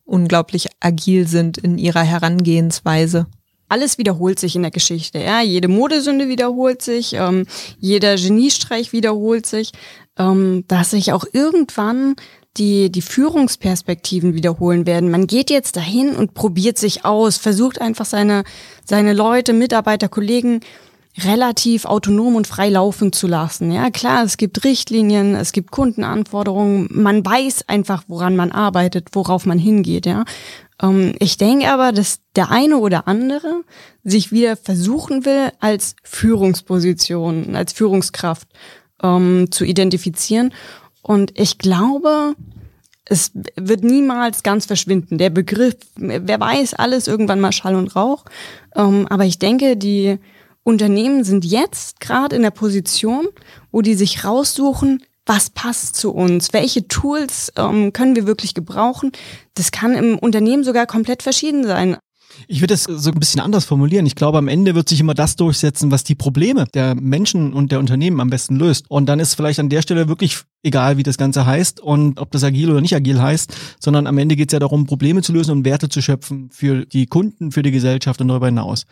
unglaublich 0.06 0.68
agil 0.80 1.28
sind 1.28 1.58
in 1.58 1.78
ihrer 1.78 2.04
Herangehensweise. 2.04 3.28
Alles 3.70 3.98
wiederholt 3.98 4.40
sich 4.40 4.56
in 4.56 4.62
der 4.62 4.72
Geschichte, 4.72 5.20
ja. 5.20 5.42
Jede 5.42 5.68
Modesünde 5.68 6.30
wiederholt 6.30 6.82
sich, 6.82 7.14
ähm, 7.14 7.46
jeder 7.80 8.16
Geniestreich 8.16 8.94
wiederholt 8.94 9.46
sich, 9.46 9.74
ähm, 10.18 10.64
dass 10.68 10.92
sich 10.92 11.12
auch 11.12 11.26
irgendwann 11.34 12.16
die, 12.56 12.92
die 12.92 13.02
Führungsperspektiven 13.02 14.34
wiederholen 14.34 14.86
werden. 14.86 15.12
Man 15.12 15.28
geht 15.28 15.50
jetzt 15.50 15.76
dahin 15.76 16.16
und 16.16 16.34
probiert 16.34 16.78
sich 16.78 17.04
aus, 17.06 17.38
versucht 17.38 17.82
einfach 17.82 18.06
seine, 18.06 18.44
seine 18.86 19.14
Leute, 19.14 19.54
Mitarbeiter, 19.54 20.08
Kollegen 20.08 20.62
relativ 21.24 21.86
autonom 21.86 22.36
und 22.36 22.48
frei 22.48 22.70
laufen 22.70 23.12
zu 23.12 23.28
lassen. 23.28 23.72
Ja, 23.72 23.90
klar, 23.90 24.24
es 24.24 24.38
gibt 24.38 24.64
Richtlinien, 24.64 25.36
es 25.36 25.52
gibt 25.52 25.72
Kundenanforderungen, 25.72 26.88
man 26.92 27.26
weiß 27.26 27.68
einfach, 27.68 28.04
woran 28.08 28.36
man 28.36 28.52
arbeitet, 28.52 29.10
worauf 29.14 29.46
man 29.46 29.58
hingeht, 29.58 30.06
ja. 30.06 30.26
Ähm, 30.82 31.16
ich 31.20 31.38
denke 31.38 31.70
aber, 31.70 31.92
dass 31.92 32.20
der 32.36 32.52
eine 32.52 32.78
oder 32.78 33.08
andere 33.08 33.64
sich 34.04 34.32
wieder 34.32 34.56
versuchen 34.56 35.26
will, 35.26 35.52
als 35.60 35.96
Führungsposition, 36.04 37.56
als 37.56 37.74
Führungskraft 37.74 38.48
ähm, 39.02 39.48
zu 39.52 39.66
identifizieren. 39.66 40.54
Und 41.02 41.40
ich 41.40 41.58
glaube, 41.58 42.36
es 43.06 43.32
wird 43.56 43.84
niemals 43.84 44.44
ganz 44.44 44.66
verschwinden. 44.66 45.18
Der 45.18 45.30
Begriff, 45.30 45.76
wer 45.96 46.40
weiß, 46.40 46.74
alles 46.74 47.08
irgendwann 47.08 47.40
mal 47.40 47.52
Schall 47.52 47.76
und 47.76 47.96
Rauch. 47.96 48.26
Ähm, 48.76 49.08
aber 49.10 49.26
ich 49.26 49.40
denke, 49.40 49.78
die, 49.78 50.20
Unternehmen 50.68 51.24
sind 51.24 51.46
jetzt 51.46 52.02
gerade 52.02 52.36
in 52.36 52.42
der 52.42 52.52
Position, 52.52 53.28
wo 53.72 53.82
die 53.82 53.94
sich 53.94 54.26
raussuchen, 54.26 55.02
was 55.26 55.50
passt 55.50 55.96
zu 55.96 56.12
uns, 56.14 56.52
welche 56.52 56.90
Tools 56.90 57.54
ähm, 57.56 57.94
können 57.94 58.18
wir 58.18 58.28
wirklich 58.28 58.54
gebrauchen. 58.54 59.14
Das 59.54 59.72
kann 59.72 59.96
im 59.96 60.20
Unternehmen 60.20 60.66
sogar 60.66 60.86
komplett 60.86 61.24
verschieden 61.24 61.66
sein. 61.66 61.96
Ich 62.50 62.60
würde 62.60 62.74
es 62.74 62.84
so 62.84 63.12
ein 63.12 63.20
bisschen 63.20 63.40
anders 63.40 63.64
formulieren. 63.64 64.06
Ich 64.06 64.16
glaube, 64.16 64.38
am 64.40 64.50
Ende 64.50 64.76
wird 64.76 64.90
sich 64.90 65.00
immer 65.00 65.14
das 65.14 65.38
durchsetzen, 65.38 65.90
was 65.90 66.04
die 66.04 66.16
Probleme 66.16 66.66
der 66.74 66.96
Menschen 66.96 67.54
und 67.54 67.72
der 67.72 67.80
Unternehmen 67.80 68.20
am 68.20 68.30
besten 68.30 68.58
löst. 68.58 68.86
Und 68.90 69.08
dann 69.08 69.22
ist 69.22 69.36
vielleicht 69.36 69.60
an 69.60 69.70
der 69.70 69.82
Stelle 69.82 70.10
wirklich 70.10 70.42
egal, 70.64 70.98
wie 70.98 71.04
das 71.04 71.18
Ganze 71.18 71.46
heißt 71.46 71.80
und 71.80 72.20
ob 72.20 72.32
das 72.32 72.44
agil 72.44 72.70
oder 72.70 72.82
nicht 72.82 72.94
agil 72.94 73.22
heißt, 73.22 73.56
sondern 73.80 74.06
am 74.06 74.18
Ende 74.18 74.36
geht 74.36 74.50
es 74.50 74.54
ja 74.54 74.60
darum, 74.60 74.86
Probleme 74.86 75.22
zu 75.22 75.32
lösen 75.32 75.52
und 75.52 75.66
Werte 75.66 75.88
zu 75.88 76.02
schöpfen 76.02 76.50
für 76.52 76.86
die 76.86 77.06
Kunden, 77.06 77.54
für 77.54 77.64
die 77.64 77.72
Gesellschaft 77.72 78.20
und 78.20 78.28
darüber 78.28 78.48
hinaus. 78.48 78.86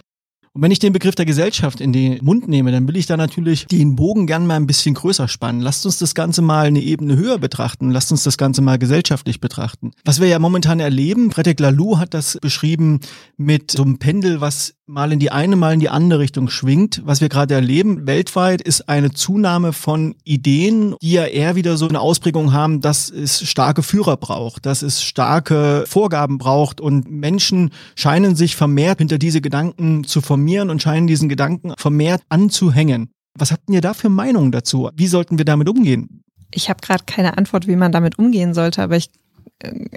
Und 0.55 0.61
wenn 0.61 0.71
ich 0.71 0.79
den 0.79 0.93
Begriff 0.93 1.15
der 1.15 1.25
Gesellschaft 1.25 1.81
in 1.81 1.91
den 1.91 2.23
Mund 2.23 2.47
nehme, 2.47 2.71
dann 2.71 2.87
will 2.87 2.95
ich 2.95 3.07
da 3.07 3.17
natürlich 3.17 3.67
den 3.67 3.97
Bogen 3.97 4.25
gern 4.25 4.47
mal 4.47 4.55
ein 4.55 4.67
bisschen 4.67 4.95
größer 4.95 5.27
spannen. 5.27 5.59
Lasst 5.59 5.85
uns 5.85 5.99
das 5.99 6.15
Ganze 6.15 6.41
mal 6.41 6.67
eine 6.67 6.79
Ebene 6.79 7.17
höher 7.17 7.39
betrachten. 7.39 7.91
Lasst 7.91 8.09
uns 8.13 8.23
das 8.23 8.37
Ganze 8.37 8.61
mal 8.61 8.79
gesellschaftlich 8.79 9.41
betrachten. 9.41 9.91
Was 10.05 10.21
wir 10.21 10.29
ja 10.29 10.39
momentan 10.39 10.79
erleben, 10.79 11.31
Fredrik 11.31 11.59
Laloux 11.59 11.97
hat 11.97 12.13
das 12.13 12.37
beschrieben 12.41 13.01
mit 13.35 13.71
so 13.71 13.83
einem 13.83 13.97
Pendel, 13.99 14.39
was 14.39 14.75
mal 14.87 15.11
in 15.11 15.19
die 15.19 15.31
eine, 15.31 15.57
mal 15.57 15.73
in 15.73 15.79
die 15.79 15.89
andere 15.89 16.19
Richtung 16.19 16.47
schwingt. 16.47 17.01
Was 17.03 17.19
wir 17.19 17.27
gerade 17.27 17.55
erleben 17.55 18.07
weltweit 18.07 18.61
ist 18.61 18.87
eine 18.87 19.11
Zunahme 19.11 19.73
von 19.73 20.15
Ideen, 20.23 20.95
die 21.01 21.13
ja 21.13 21.25
eher 21.25 21.55
wieder 21.55 21.75
so 21.75 21.89
eine 21.89 21.99
Ausprägung 21.99 22.53
haben, 22.53 22.79
dass 22.79 23.09
es 23.09 23.41
starke 23.49 23.83
Führer 23.83 24.15
braucht, 24.15 24.65
dass 24.65 24.83
es 24.83 25.03
starke 25.03 25.83
Vorgaben 25.87 26.37
braucht 26.37 26.79
und 26.79 27.11
Menschen 27.11 27.71
scheinen 27.95 28.35
sich 28.35 28.55
vermehrt 28.55 28.99
hinter 28.99 29.17
diese 29.17 29.41
Gedanken 29.41 30.03
zu 30.03 30.21
formieren 30.21 30.44
und 30.69 30.81
scheinen 30.81 31.07
diesen 31.07 31.29
Gedanken 31.29 31.73
vermehrt 31.77 32.21
anzuhängen. 32.29 33.09
Was 33.37 33.51
habt 33.51 33.69
ihr 33.69 33.81
da 33.81 33.93
für 33.93 34.09
Meinungen 34.09 34.51
dazu? 34.51 34.89
Wie 34.95 35.07
sollten 35.07 35.37
wir 35.37 35.45
damit 35.45 35.67
umgehen? 35.67 36.23
Ich 36.51 36.69
habe 36.69 36.79
gerade 36.81 37.03
keine 37.05 37.37
Antwort, 37.37 37.67
wie 37.67 37.75
man 37.75 37.91
damit 37.91 38.17
umgehen 38.17 38.53
sollte, 38.53 38.81
aber 38.81 38.95
ich 38.95 39.09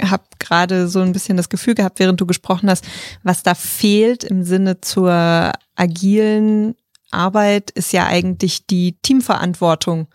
habe 0.00 0.25
gerade 0.38 0.88
so 0.88 1.00
ein 1.00 1.12
bisschen 1.12 1.37
das 1.37 1.49
Gefühl 1.49 1.75
gehabt, 1.75 1.99
während 1.99 2.21
du 2.21 2.26
gesprochen 2.26 2.71
hast, 2.71 2.87
was 3.23 3.43
da 3.43 3.55
fehlt 3.55 4.25
im 4.25 4.45
Sinne 4.45 4.81
zur 4.81 5.52
agilen 5.76 6.75
Arbeit 7.11 7.71
ist 7.71 7.93
ja 7.93 8.07
eigentlich 8.07 8.67
die 8.67 8.99
Teamverantwortung, 9.03 10.09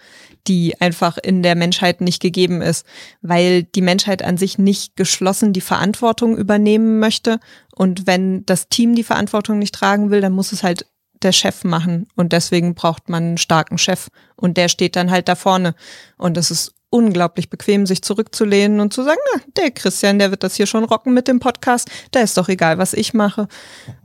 die 0.47 0.79
einfach 0.81 1.17
in 1.17 1.41
der 1.41 1.55
Menschheit 1.55 2.01
nicht 2.01 2.21
gegeben 2.21 2.61
ist, 2.61 2.85
weil 3.21 3.63
die 3.63 3.81
Menschheit 3.81 4.23
an 4.23 4.37
sich 4.37 4.57
nicht 4.57 4.95
geschlossen 4.95 5.53
die 5.53 5.61
Verantwortung 5.61 6.37
übernehmen 6.37 6.99
möchte. 6.99 7.39
Und 7.75 8.07
wenn 8.07 8.45
das 8.45 8.67
Team 8.67 8.95
die 8.95 9.03
Verantwortung 9.03 9.59
nicht 9.59 9.73
tragen 9.73 10.11
will, 10.11 10.21
dann 10.21 10.33
muss 10.33 10.51
es 10.51 10.63
halt 10.63 10.85
der 11.21 11.31
Chef 11.31 11.63
machen. 11.63 12.07
Und 12.15 12.33
deswegen 12.33 12.75
braucht 12.75 13.09
man 13.09 13.23
einen 13.23 13.37
starken 13.37 13.77
Chef. 13.77 14.09
Und 14.35 14.57
der 14.57 14.67
steht 14.67 14.95
dann 14.95 15.11
halt 15.11 15.27
da 15.27 15.35
vorne. 15.35 15.75
Und 16.17 16.37
es 16.37 16.51
ist 16.51 16.73
unglaublich 16.89 17.49
bequem, 17.49 17.87
sich 17.87 18.03
zurückzulehnen 18.03 18.79
und 18.79 18.93
zu 18.93 19.03
sagen, 19.03 19.19
na, 19.33 19.41
der 19.57 19.71
Christian, 19.71 20.19
der 20.19 20.29
wird 20.29 20.43
das 20.43 20.55
hier 20.55 20.67
schon 20.67 20.83
rocken 20.83 21.13
mit 21.13 21.27
dem 21.27 21.39
Podcast, 21.39 21.89
da 22.11 22.19
ist 22.19 22.37
doch 22.37 22.49
egal, 22.49 22.77
was 22.77 22.93
ich 22.93 23.15
mache. 23.15 23.47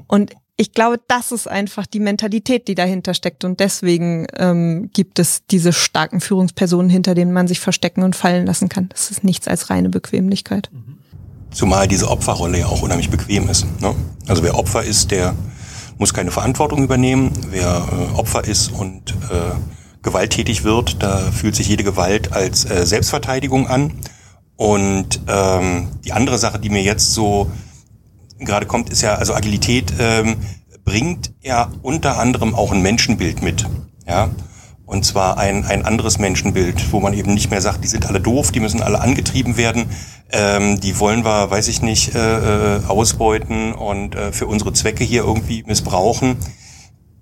Und 0.07 0.33
ich 0.60 0.72
glaube, 0.72 1.00
das 1.06 1.30
ist 1.30 1.46
einfach 1.46 1.86
die 1.86 2.00
Mentalität, 2.00 2.66
die 2.66 2.74
dahinter 2.74 3.14
steckt. 3.14 3.44
Und 3.44 3.60
deswegen 3.60 4.26
ähm, 4.36 4.90
gibt 4.92 5.20
es 5.20 5.46
diese 5.48 5.72
starken 5.72 6.20
Führungspersonen, 6.20 6.90
hinter 6.90 7.14
denen 7.14 7.32
man 7.32 7.46
sich 7.46 7.60
verstecken 7.60 8.02
und 8.02 8.16
fallen 8.16 8.44
lassen 8.44 8.68
kann. 8.68 8.88
Das 8.88 9.12
ist 9.12 9.22
nichts 9.22 9.46
als 9.46 9.70
reine 9.70 9.88
Bequemlichkeit. 9.88 10.68
Zumal 11.52 11.86
diese 11.86 12.10
Opferrolle 12.10 12.58
ja 12.58 12.66
auch 12.66 12.82
unheimlich 12.82 13.08
bequem 13.08 13.48
ist. 13.48 13.66
Ne? 13.80 13.94
Also 14.26 14.42
wer 14.42 14.58
Opfer 14.58 14.82
ist, 14.82 15.12
der 15.12 15.36
muss 15.96 16.12
keine 16.12 16.32
Verantwortung 16.32 16.82
übernehmen. 16.82 17.30
Wer 17.50 17.86
äh, 17.92 18.18
Opfer 18.18 18.44
ist 18.44 18.72
und 18.72 19.12
äh, 19.30 19.54
gewalttätig 20.02 20.64
wird. 20.64 21.00
Da 21.00 21.30
fühlt 21.30 21.54
sich 21.54 21.68
jede 21.68 21.84
Gewalt 21.84 22.32
als 22.32 22.68
äh, 22.68 22.84
Selbstverteidigung 22.84 23.68
an. 23.68 23.92
Und 24.56 25.20
ähm, 25.28 25.86
die 26.04 26.12
andere 26.12 26.36
Sache, 26.36 26.58
die 26.58 26.68
mir 26.68 26.82
jetzt 26.82 27.14
so 27.14 27.48
gerade 28.38 28.66
kommt, 28.66 28.90
ist 28.90 29.02
ja, 29.02 29.14
also 29.14 29.35
Agilität 29.35 29.92
ähm, 29.99 30.37
bringt 30.85 31.33
er 31.42 31.71
unter 31.83 32.18
anderem 32.18 32.54
auch 32.54 32.73
ein 32.73 32.83
Menschenbild 32.83 33.42
mit. 33.42 33.66
Ja, 34.07 34.30
und 34.88 35.04
zwar 35.04 35.37
ein, 35.37 35.66
ein 35.66 35.85
anderes 35.85 36.18
Menschenbild, 36.18 36.92
wo 36.92 37.00
man 37.00 37.12
eben 37.12 37.35
nicht 37.35 37.50
mehr 37.50 37.61
sagt, 37.61 37.85
die 37.85 37.88
sind 37.88 38.07
alle 38.07 38.21
doof, 38.21 38.52
die 38.52 38.61
müssen 38.61 38.80
alle 38.80 39.00
angetrieben 39.00 39.59
werden, 39.59 39.90
ähm, 40.30 40.80
die 40.80 40.99
wollen 40.99 41.26
wir, 41.26 41.50
weiß 41.50 41.68
ich 41.68 41.83
nicht, 41.83 42.14
äh, 42.14 42.76
äh, 42.76 42.87
ausbeuten 42.87 43.75
und 43.75 44.14
äh, 44.14 44.33
für 44.33 44.47
unsere 44.47 44.73
Zwecke 44.73 45.04
hier 45.04 45.25
irgendwie 45.25 45.62
missbrauchen. 45.64 46.38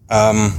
Ähm, 0.08 0.52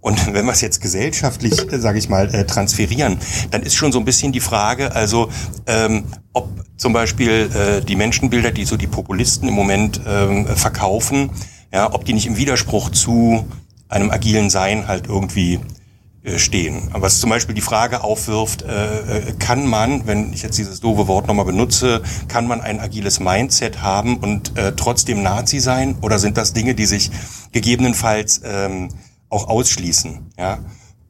und 0.00 0.26
wenn 0.34 0.46
wir 0.46 0.52
es 0.52 0.60
jetzt 0.60 0.80
gesellschaftlich, 0.80 1.54
sage 1.70 1.98
ich 1.98 2.08
mal, 2.08 2.34
äh, 2.34 2.44
transferieren, 2.44 3.18
dann 3.50 3.62
ist 3.62 3.74
schon 3.74 3.92
so 3.92 3.98
ein 3.98 4.04
bisschen 4.04 4.32
die 4.32 4.40
Frage, 4.40 4.94
also 4.94 5.30
ähm, 5.66 6.04
ob 6.32 6.48
zum 6.76 6.92
Beispiel 6.92 7.50
äh, 7.54 7.84
die 7.84 7.96
Menschenbilder, 7.96 8.50
die 8.50 8.64
so 8.64 8.76
die 8.76 8.86
Populisten 8.86 9.48
im 9.48 9.54
Moment 9.54 10.00
ähm, 10.06 10.46
verkaufen, 10.46 11.30
ja, 11.72 11.92
ob 11.92 12.04
die 12.04 12.14
nicht 12.14 12.26
im 12.26 12.36
Widerspruch 12.36 12.90
zu 12.90 13.46
einem 13.88 14.10
agilen 14.10 14.50
Sein 14.50 14.88
halt 14.88 15.06
irgendwie 15.06 15.60
äh, 16.22 16.38
stehen. 16.38 16.90
Was 16.92 17.20
zum 17.20 17.30
Beispiel 17.30 17.54
die 17.54 17.60
Frage 17.60 18.02
aufwirft, 18.04 18.62
äh, 18.62 18.66
äh, 18.68 19.32
kann 19.38 19.66
man, 19.66 20.06
wenn 20.06 20.32
ich 20.32 20.42
jetzt 20.42 20.58
dieses 20.58 20.80
doofe 20.80 21.08
Wort 21.08 21.26
nochmal 21.26 21.46
benutze, 21.46 22.02
kann 22.28 22.46
man 22.46 22.60
ein 22.60 22.78
agiles 22.78 23.20
Mindset 23.20 23.82
haben 23.82 24.18
und 24.18 24.56
äh, 24.58 24.72
trotzdem 24.76 25.22
Nazi 25.22 25.60
sein? 25.60 25.96
Oder 26.02 26.18
sind 26.18 26.36
das 26.36 26.52
Dinge, 26.52 26.74
die 26.74 26.86
sich 26.86 27.10
gegebenenfalls 27.52 28.42
ähm, 28.44 28.88
auch 29.30 29.48
ausschließen? 29.48 30.32
Ja? 30.38 30.58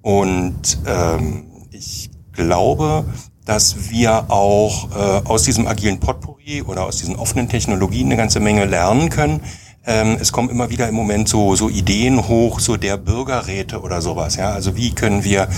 Und 0.03 0.79
ähm, 0.87 1.47
ich 1.73 2.11
glaube, 2.33 3.05
dass 3.45 3.91
wir 3.91 4.31
auch 4.31 4.91
äh, 4.93 5.29
aus 5.29 5.43
diesem 5.43 5.67
agilen 5.67 5.99
Potpourri 5.99 6.63
oder 6.63 6.85
aus 6.85 6.99
diesen 6.99 7.17
offenen 7.17 7.49
Technologien 7.49 8.07
eine 8.07 8.17
ganze 8.17 8.39
Menge 8.39 8.65
lernen 8.65 9.11
können, 9.11 9.41
ähm, 9.87 10.19
es 10.21 10.31
kommen 10.31 10.51
immer 10.51 10.69
wieder 10.69 10.89
im 10.89 10.95
Moment 10.95 11.27
so, 11.29 11.57
so 11.57 11.71
Ideen 11.71 12.29
hoch, 12.29 12.61
so 12.61 12.77
der 12.77 12.99
Bürgerräte 12.99 13.81
oder 13.81 14.03
sowas. 14.03 14.37
Ja? 14.37 14.51
Also 14.51 14.77
wie 14.77 14.95
können 14.95 15.25
wir 15.25 15.49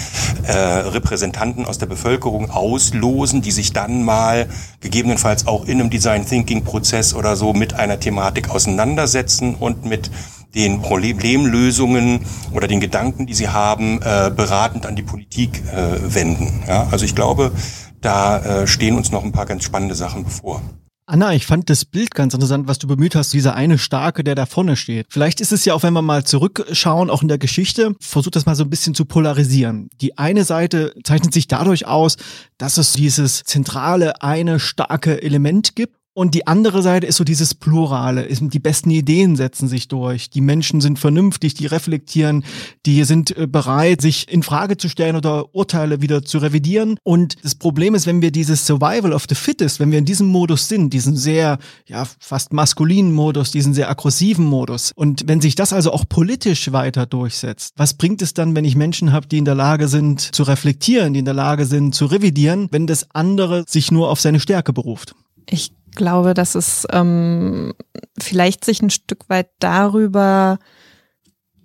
äh, 0.47 0.53
Repräsentanten 0.53 1.67
aus 1.67 1.79
der 1.79 1.87
Bevölkerung 1.87 2.49
auslosen, 2.51 3.43
die 3.43 3.51
sich 3.51 3.73
dann 3.73 4.05
mal 4.05 4.49
gegebenenfalls 4.81 5.49
auch 5.49 5.65
in 5.67 5.81
einem 5.81 5.91
Design 5.91 6.25
Thinking 6.25 6.63
Prozess 6.63 7.15
oder 7.15 7.35
so 7.35 7.53
mit 7.53 7.75
einer 7.75 7.99
Thematik 7.99 8.51
auseinandersetzen 8.51 9.57
und 9.57 9.85
mit 9.87 10.11
den 10.55 10.83
Problemlösungen 10.83 12.21
oder 12.53 12.69
den 12.69 12.81
Gedanken, 12.81 13.27
die 13.27 13.35
sie 13.35 13.49
haben, 13.49 14.01
äh, 14.03 14.31
beratend 14.35 14.87
an 14.87 14.97
die 14.97 15.03
Politik 15.03 15.63
äh, 15.73 16.15
wenden. 16.15 16.63
Ja? 16.67 16.89
Also 16.91 17.05
ich 17.05 17.15
glaube, 17.15 17.53
da 18.01 18.39
äh, 18.63 18.67
stehen 18.67 18.97
uns 18.97 19.11
noch 19.11 19.25
ein 19.25 19.33
paar 19.33 19.47
ganz 19.47 19.65
spannende 19.65 19.95
Sachen 19.95 20.25
bevor. 20.25 20.63
Anna, 21.05 21.35
ich 21.35 21.47
fand 21.47 21.69
das 21.69 21.85
Bild 21.85 22.15
ganz 22.15 22.33
interessant, 22.33 22.69
was 22.69 22.79
du 22.79 22.87
bemüht 22.87 23.17
hast, 23.17 23.33
dieser 23.33 23.55
eine 23.55 23.77
Starke, 23.77 24.23
der 24.23 24.37
da 24.37 24.47
vorne 24.47 24.77
steht. 24.77 25.07
Vielleicht 25.11 25.41
ist 25.41 25.53
es 25.53 25.65
ja 25.65 25.75
auch, 25.75 25.83
wenn 25.83 25.93
wir 25.93 26.01
mal 26.01 26.25
zurückschauen, 26.25 27.11
auch 27.11 27.23
in 27.23 27.29
der 27.29 27.39
Geschichte, 27.39 27.95
versucht 28.01 28.37
das 28.37 28.47
mal 28.47 28.55
so 28.55 28.63
ein 28.63 28.71
bisschen 28.71 28.95
zu 28.95 29.05
polarisieren. 29.05 29.91
Die 30.01 30.17
eine 30.17 30.45
Seite 30.45 30.95
zeichnet 31.03 31.35
sich 31.35 31.49
dadurch 31.49 31.87
aus, 31.87 32.17
dass 32.57 32.79
es 32.79 32.93
dieses 32.93 33.43
zentrale, 33.43 34.23
eine 34.23 34.61
starke 34.61 35.23
Element 35.23 35.75
gibt 35.75 35.97
und 36.15 36.35
die 36.35 36.47
andere 36.47 36.83
Seite 36.83 37.07
ist 37.07 37.17
so 37.17 37.25
dieses 37.25 37.55
Plurale. 37.55 38.29
Die 38.29 38.59
besten 38.59 38.91
Ideen 38.91 39.37
setzen 39.37 39.67
sich 39.67 39.89
durch. 39.89 40.29
Die 40.29 40.43
Menschen 40.43 40.81
sind 40.81 40.99
vernünftig, 40.99 41.55
die 41.55 41.67
reflektieren, 41.67 42.45
die 42.85 43.05
sind 43.05 43.37
äh, 43.37 43.47
bereit, 43.47 44.03
sich 44.03 44.31
in 44.31 44.43
Frage 44.43 44.77
zu 44.77 44.89
stellen 44.89 45.17
oder 45.17 45.55
Urteile 45.55 46.03
wieder 46.03 46.23
zu 46.23 46.39
revidieren. 46.39 46.99
Und 47.03 47.43
das 47.43 47.55
Problem 47.55 47.95
ist, 47.95 48.07
wenn 48.07 48.21
wir 48.21 48.31
dieses 48.31 48.67
Survival 48.67 49.13
of 49.13 49.25
the 49.29 49.35
Fittest, 49.35 49.81
wenn 49.81 49.91
wir 49.91 49.99
in 49.99 50.05
diesem 50.05 50.27
Modus 50.27 50.69
sind, 50.69 50.93
diesen 50.93 51.17
sehr, 51.17 51.59
ja, 51.87 52.07
fast 52.19 52.53
maskulinen 52.53 53.13
Modus, 53.13 53.51
diesen 53.51 53.73
sehr 53.73 53.89
aggressiven 53.89 54.45
Modus. 54.45 54.93
Und 54.95 55.23
wenn 55.27 55.41
sich 55.41 55.55
das 55.55 55.73
also 55.73 55.93
auch 55.93 56.05
politisch 56.07 56.73
weiter 56.73 57.07
durchsetzt, 57.07 57.73
was 57.77 57.95
bringt 57.95 58.21
es 58.21 58.35
dann, 58.35 58.55
wenn 58.55 58.67
ich 58.67 58.77
Menschen 58.77 59.13
habe, 59.13 59.27
die 59.29 59.39
in 59.39 59.47
der 59.47 59.55
Lage 59.55 59.89
sind 59.89 60.21
zu 60.21 60.43
reflektieren, 60.43 61.15
die 61.15 61.21
in 61.21 61.25
der 61.25 61.35
Lage 61.35 61.65
sind 61.65 61.95
zu 61.95 62.05
revidieren, 62.05 62.69
wenn 62.71 62.87
das 62.87 63.07
andere 63.15 63.65
sich 63.67 63.91
nur 63.91 64.11
auf 64.11 64.21
seine 64.21 64.41
Stärke 64.41 64.73
beruft? 64.73 65.15
Ich 65.49 65.73
glaube, 65.93 66.35
dass 66.35 66.55
es 66.55 66.87
ähm, 66.91 67.73
vielleicht 68.19 68.65
sich 68.65 68.83
ein 68.83 68.91
Stück 68.91 69.29
weit 69.29 69.51
darüber 69.59 70.59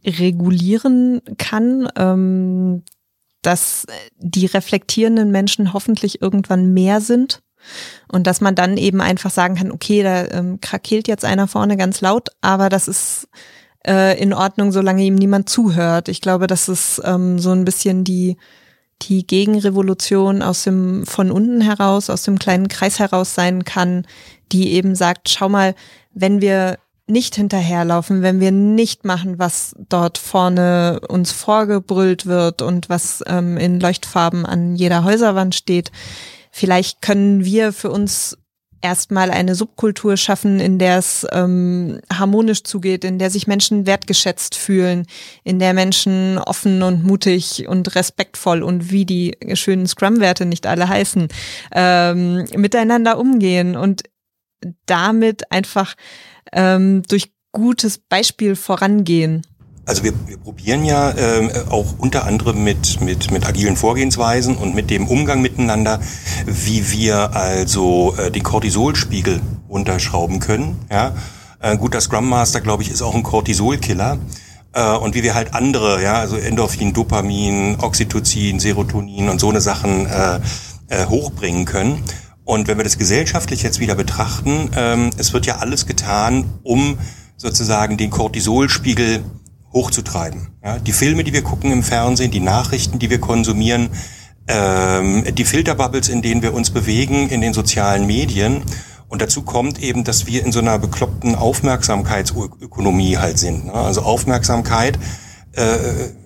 regulieren 0.05 1.21
kann, 1.37 1.89
ähm, 1.95 2.83
dass 3.41 3.85
die 4.17 4.45
reflektierenden 4.45 5.31
Menschen 5.31 5.73
hoffentlich 5.73 6.21
irgendwann 6.21 6.73
mehr 6.73 7.01
sind 7.01 7.41
und 8.11 8.27
dass 8.27 8.41
man 8.41 8.55
dann 8.55 8.77
eben 8.77 9.01
einfach 9.01 9.31
sagen 9.31 9.55
kann, 9.55 9.71
okay, 9.71 10.03
da 10.03 10.25
ähm, 10.27 10.59
krakeelt 10.61 11.07
jetzt 11.07 11.25
einer 11.25 11.47
vorne 11.47 11.77
ganz 11.77 12.01
laut, 12.01 12.29
aber 12.41 12.69
das 12.69 12.87
ist 12.87 13.27
äh, 13.85 14.21
in 14.21 14.33
Ordnung, 14.33 14.71
solange 14.71 15.03
ihm 15.03 15.15
niemand 15.15 15.49
zuhört. 15.49 16.09
Ich 16.09 16.21
glaube, 16.21 16.47
das 16.47 16.69
ist 16.69 17.01
ähm, 17.03 17.39
so 17.39 17.51
ein 17.51 17.65
bisschen 17.65 18.03
die 18.03 18.37
die 19.03 19.25
Gegenrevolution 19.25 20.41
aus 20.41 20.63
dem 20.63 21.05
von 21.05 21.31
unten 21.31 21.61
heraus, 21.61 22.09
aus 22.09 22.23
dem 22.23 22.39
kleinen 22.39 22.67
Kreis 22.67 22.99
heraus 22.99 23.35
sein 23.35 23.63
kann, 23.63 24.05
die 24.51 24.73
eben 24.73 24.95
sagt, 24.95 25.29
schau 25.29 25.49
mal, 25.49 25.75
wenn 26.13 26.41
wir 26.41 26.77
nicht 27.07 27.35
hinterherlaufen, 27.35 28.21
wenn 28.21 28.39
wir 28.39 28.51
nicht 28.51 29.05
machen, 29.05 29.39
was 29.39 29.75
dort 29.89 30.17
vorne 30.17 30.99
uns 31.07 31.31
vorgebrüllt 31.31 32.25
wird 32.25 32.61
und 32.61 32.89
was 32.89 33.23
ähm, 33.27 33.57
in 33.57 33.79
Leuchtfarben 33.79 34.45
an 34.45 34.75
jeder 34.75 35.05
Häuserwand 35.05 35.55
steht, 35.55 35.91
vielleicht 36.51 37.01
können 37.01 37.45
wir 37.45 37.71
für 37.71 37.91
uns 37.91 38.37
erstmal 38.81 39.31
eine 39.31 39.55
Subkultur 39.55 40.17
schaffen, 40.17 40.59
in 40.59 40.79
der 40.79 40.97
es 40.97 41.25
ähm, 41.31 41.99
harmonisch 42.13 42.63
zugeht, 42.63 43.03
in 43.03 43.19
der 43.19 43.29
sich 43.29 43.47
Menschen 43.47 43.85
wertgeschätzt 43.85 44.55
fühlen, 44.55 45.05
in 45.43 45.59
der 45.59 45.73
Menschen 45.73 46.37
offen 46.37 46.83
und 46.83 47.03
mutig 47.03 47.67
und 47.67 47.95
respektvoll 47.95 48.63
und 48.63 48.91
wie 48.91 49.05
die 49.05 49.37
schönen 49.53 49.87
Scrum-Werte 49.87 50.45
nicht 50.45 50.67
alle 50.67 50.87
heißen, 50.87 51.27
ähm, 51.71 52.45
miteinander 52.55 53.17
umgehen 53.17 53.75
und 53.75 54.03
damit 54.85 55.51
einfach 55.51 55.95
ähm, 56.53 57.03
durch 57.07 57.31
gutes 57.51 57.97
Beispiel 57.97 58.55
vorangehen. 58.55 59.43
Also 59.87 60.03
wir, 60.03 60.11
wir 60.27 60.37
probieren 60.37 60.83
ja 60.83 61.11
äh, 61.11 61.49
auch 61.69 61.95
unter 61.97 62.25
anderem 62.25 62.61
mit, 62.61 62.99
mit, 62.99 63.31
mit 63.31 63.47
agilen 63.47 63.77
Vorgehensweisen 63.77 64.57
und 64.57 64.75
mit 64.75 64.89
dem 64.89 65.07
Umgang 65.07 65.41
miteinander, 65.41 66.01
wie 66.45 66.91
wir 66.91 67.33
also 67.33 68.13
äh, 68.17 68.29
den 68.29 68.43
Cortisolspiegel 68.43 69.41
unterschrauben 69.69 70.41
können. 70.41 70.77
Ja? 70.91 71.15
Ein 71.61 71.77
guter 71.77 72.01
Scrum 72.01 72.27
Master, 72.27 72.59
glaube 72.59 72.83
ich, 72.83 72.91
ist 72.91 73.01
auch 73.01 73.15
ein 73.15 73.23
Cortisolkiller. 73.23 74.17
Äh, 74.73 74.91
und 74.97 75.15
wie 75.15 75.23
wir 75.23 75.35
halt 75.35 75.53
andere, 75.53 76.03
ja, 76.03 76.15
also 76.15 76.35
Endorphin, 76.35 76.91
Dopamin, 76.91 77.77
Oxytocin, 77.79 78.59
Serotonin 78.59 79.29
und 79.29 79.39
so 79.39 79.49
eine 79.49 79.61
Sachen 79.61 80.05
äh, 80.05 80.39
äh, 80.89 81.05
hochbringen 81.05 81.63
können. 81.63 82.03
Und 82.43 82.67
wenn 82.67 82.75
wir 82.75 82.83
das 82.83 82.97
gesellschaftlich 82.97 83.63
jetzt 83.63 83.79
wieder 83.79 83.95
betrachten, 83.95 84.69
ähm, 84.75 85.11
es 85.17 85.31
wird 85.31 85.45
ja 85.45 85.57
alles 85.59 85.85
getan, 85.85 86.43
um 86.63 86.97
sozusagen 87.37 87.95
den 87.95 88.09
Cortisolspiegel 88.09 89.23
hochzutreiben. 89.77 90.47
Ja, 90.63 90.79
die 90.79 90.91
Filme, 90.91 91.23
die 91.23 91.33
wir 91.33 91.43
gucken 91.43 91.71
im 91.71 91.83
Fernsehen, 91.83 92.31
die 92.31 92.39
Nachrichten, 92.39 92.97
die 92.97 93.11
wir 93.11 93.19
konsumieren, 93.19 93.89
ähm, 94.47 95.23
die 95.35 95.45
Filterbubbles, 95.45 96.09
in 96.09 96.23
denen 96.23 96.41
wir 96.41 96.53
uns 96.53 96.71
bewegen, 96.71 97.29
in 97.29 97.41
den 97.41 97.53
sozialen 97.53 98.07
Medien. 98.07 98.63
Und 99.07 99.21
dazu 99.21 99.43
kommt 99.43 99.79
eben, 99.79 100.03
dass 100.03 100.25
wir 100.25 100.43
in 100.43 100.51
so 100.51 100.59
einer 100.59 100.79
bekloppten 100.79 101.35
Aufmerksamkeitsökonomie 101.35 103.17
halt 103.17 103.37
sind. 103.37 103.67
Ne? 103.67 103.73
Also 103.73 104.01
Aufmerksamkeit 104.01 104.97
äh, 105.53 105.77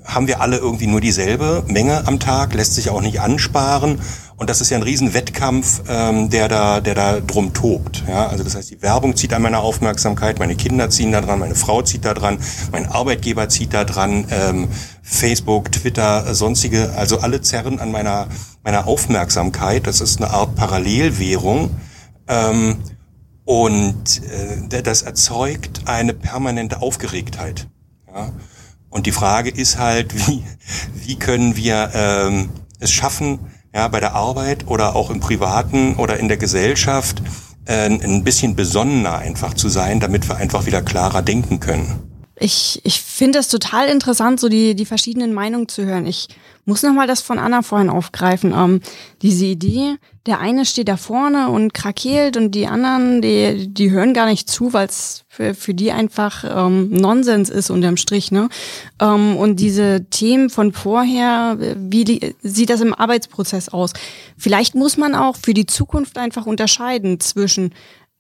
haben 0.05 0.27
wir 0.27 0.41
alle 0.41 0.57
irgendwie 0.57 0.87
nur 0.87 1.01
dieselbe 1.01 1.63
Menge 1.67 2.07
am 2.07 2.19
Tag, 2.19 2.53
lässt 2.53 2.75
sich 2.75 2.89
auch 2.89 3.01
nicht 3.01 3.19
ansparen. 3.19 3.99
Und 4.41 4.49
das 4.49 4.59
ist 4.59 4.71
ja 4.71 4.77
ein 4.77 4.81
Riesenwettkampf, 4.81 5.83
ähm, 5.87 6.31
der 6.31 6.47
da, 6.47 6.81
der 6.81 6.95
da 6.95 7.19
drum 7.19 7.53
tobt. 7.53 8.03
Ja, 8.07 8.25
also 8.25 8.43
das 8.43 8.55
heißt, 8.55 8.71
die 8.71 8.81
Werbung 8.81 9.15
zieht 9.15 9.33
an 9.33 9.43
meiner 9.43 9.59
Aufmerksamkeit, 9.59 10.39
meine 10.39 10.55
Kinder 10.55 10.89
ziehen 10.89 11.11
da 11.11 11.21
dran, 11.21 11.37
meine 11.37 11.53
Frau 11.53 11.83
zieht 11.83 12.05
da 12.05 12.15
dran, 12.15 12.39
mein 12.71 12.87
Arbeitgeber 12.87 13.49
zieht 13.49 13.71
da 13.71 13.83
dran, 13.83 14.25
ähm, 14.31 14.67
Facebook, 15.03 15.71
Twitter, 15.71 16.33
sonstige, 16.33 16.91
also 16.97 17.19
alle 17.19 17.41
zerren 17.41 17.79
an 17.79 17.91
meiner, 17.91 18.29
meiner 18.63 18.87
Aufmerksamkeit. 18.87 19.85
Das 19.85 20.01
ist 20.01 20.19
eine 20.19 20.31
Art 20.31 20.55
Parallelwährung. 20.55 21.75
Ähm, 22.27 22.77
und 23.45 24.23
äh, 24.71 24.81
das 24.81 25.03
erzeugt 25.03 25.81
eine 25.85 26.15
permanente 26.15 26.81
Aufgeregtheit. 26.81 27.67
Ja? 28.11 28.31
Und 28.89 29.05
die 29.05 29.11
Frage 29.11 29.51
ist 29.51 29.77
halt, 29.77 30.15
wie, 30.15 30.43
wie 30.95 31.19
können 31.19 31.55
wir 31.55 31.91
ähm, 31.93 32.49
es 32.79 32.89
schaffen, 32.89 33.37
ja, 33.73 33.87
bei 33.87 33.99
der 33.99 34.13
Arbeit 34.13 34.67
oder 34.67 34.95
auch 34.95 35.09
im 35.09 35.19
Privaten 35.19 35.95
oder 35.95 36.17
in 36.17 36.27
der 36.27 36.37
Gesellschaft 36.37 37.21
äh, 37.65 37.85
ein 37.85 38.23
bisschen 38.23 38.55
besonnener 38.55 39.17
einfach 39.17 39.53
zu 39.53 39.69
sein, 39.69 39.99
damit 39.99 40.27
wir 40.27 40.37
einfach 40.37 40.65
wieder 40.65 40.81
klarer 40.81 41.21
denken 41.21 41.59
können. 41.59 42.10
Ich, 42.41 42.81
ich 42.83 42.99
finde 43.01 43.37
es 43.37 43.49
total 43.49 43.87
interessant, 43.87 44.39
so 44.39 44.49
die, 44.49 44.75
die 44.75 44.85
verschiedenen 44.85 45.31
Meinungen 45.31 45.67
zu 45.67 45.85
hören. 45.85 46.07
Ich 46.07 46.27
muss 46.65 46.81
nochmal 46.81 47.05
das 47.05 47.21
von 47.21 47.37
Anna 47.37 47.61
vorhin 47.61 47.89
aufgreifen. 47.89 48.51
Ähm, 48.55 48.81
diese 49.21 49.45
Idee, 49.45 49.97
der 50.25 50.39
eine 50.39 50.65
steht 50.65 50.87
da 50.87 50.97
vorne 50.97 51.49
und 51.49 51.73
krakeelt 51.73 52.37
und 52.37 52.51
die 52.51 52.65
anderen, 52.65 53.21
die, 53.21 53.67
die 53.67 53.91
hören 53.91 54.15
gar 54.15 54.25
nicht 54.25 54.49
zu, 54.49 54.73
weil 54.73 54.87
es 54.87 55.23
für, 55.27 55.53
für 55.53 55.75
die 55.75 55.91
einfach 55.91 56.43
ähm, 56.43 56.89
Nonsens 56.89 57.49
ist 57.51 57.69
unterm 57.69 57.97
Strich. 57.97 58.31
Ne? 58.31 58.49
Ähm, 58.99 59.37
und 59.37 59.59
diese 59.59 60.05
Themen 60.09 60.49
von 60.49 60.73
vorher, 60.73 61.57
wie 61.75 62.05
die, 62.05 62.35
sieht 62.41 62.71
das 62.71 62.81
im 62.81 62.95
Arbeitsprozess 62.95 63.69
aus? 63.69 63.93
Vielleicht 64.35 64.73
muss 64.73 64.97
man 64.97 65.13
auch 65.13 65.35
für 65.35 65.53
die 65.53 65.67
Zukunft 65.67 66.17
einfach 66.17 66.47
unterscheiden 66.47 67.19
zwischen 67.19 67.73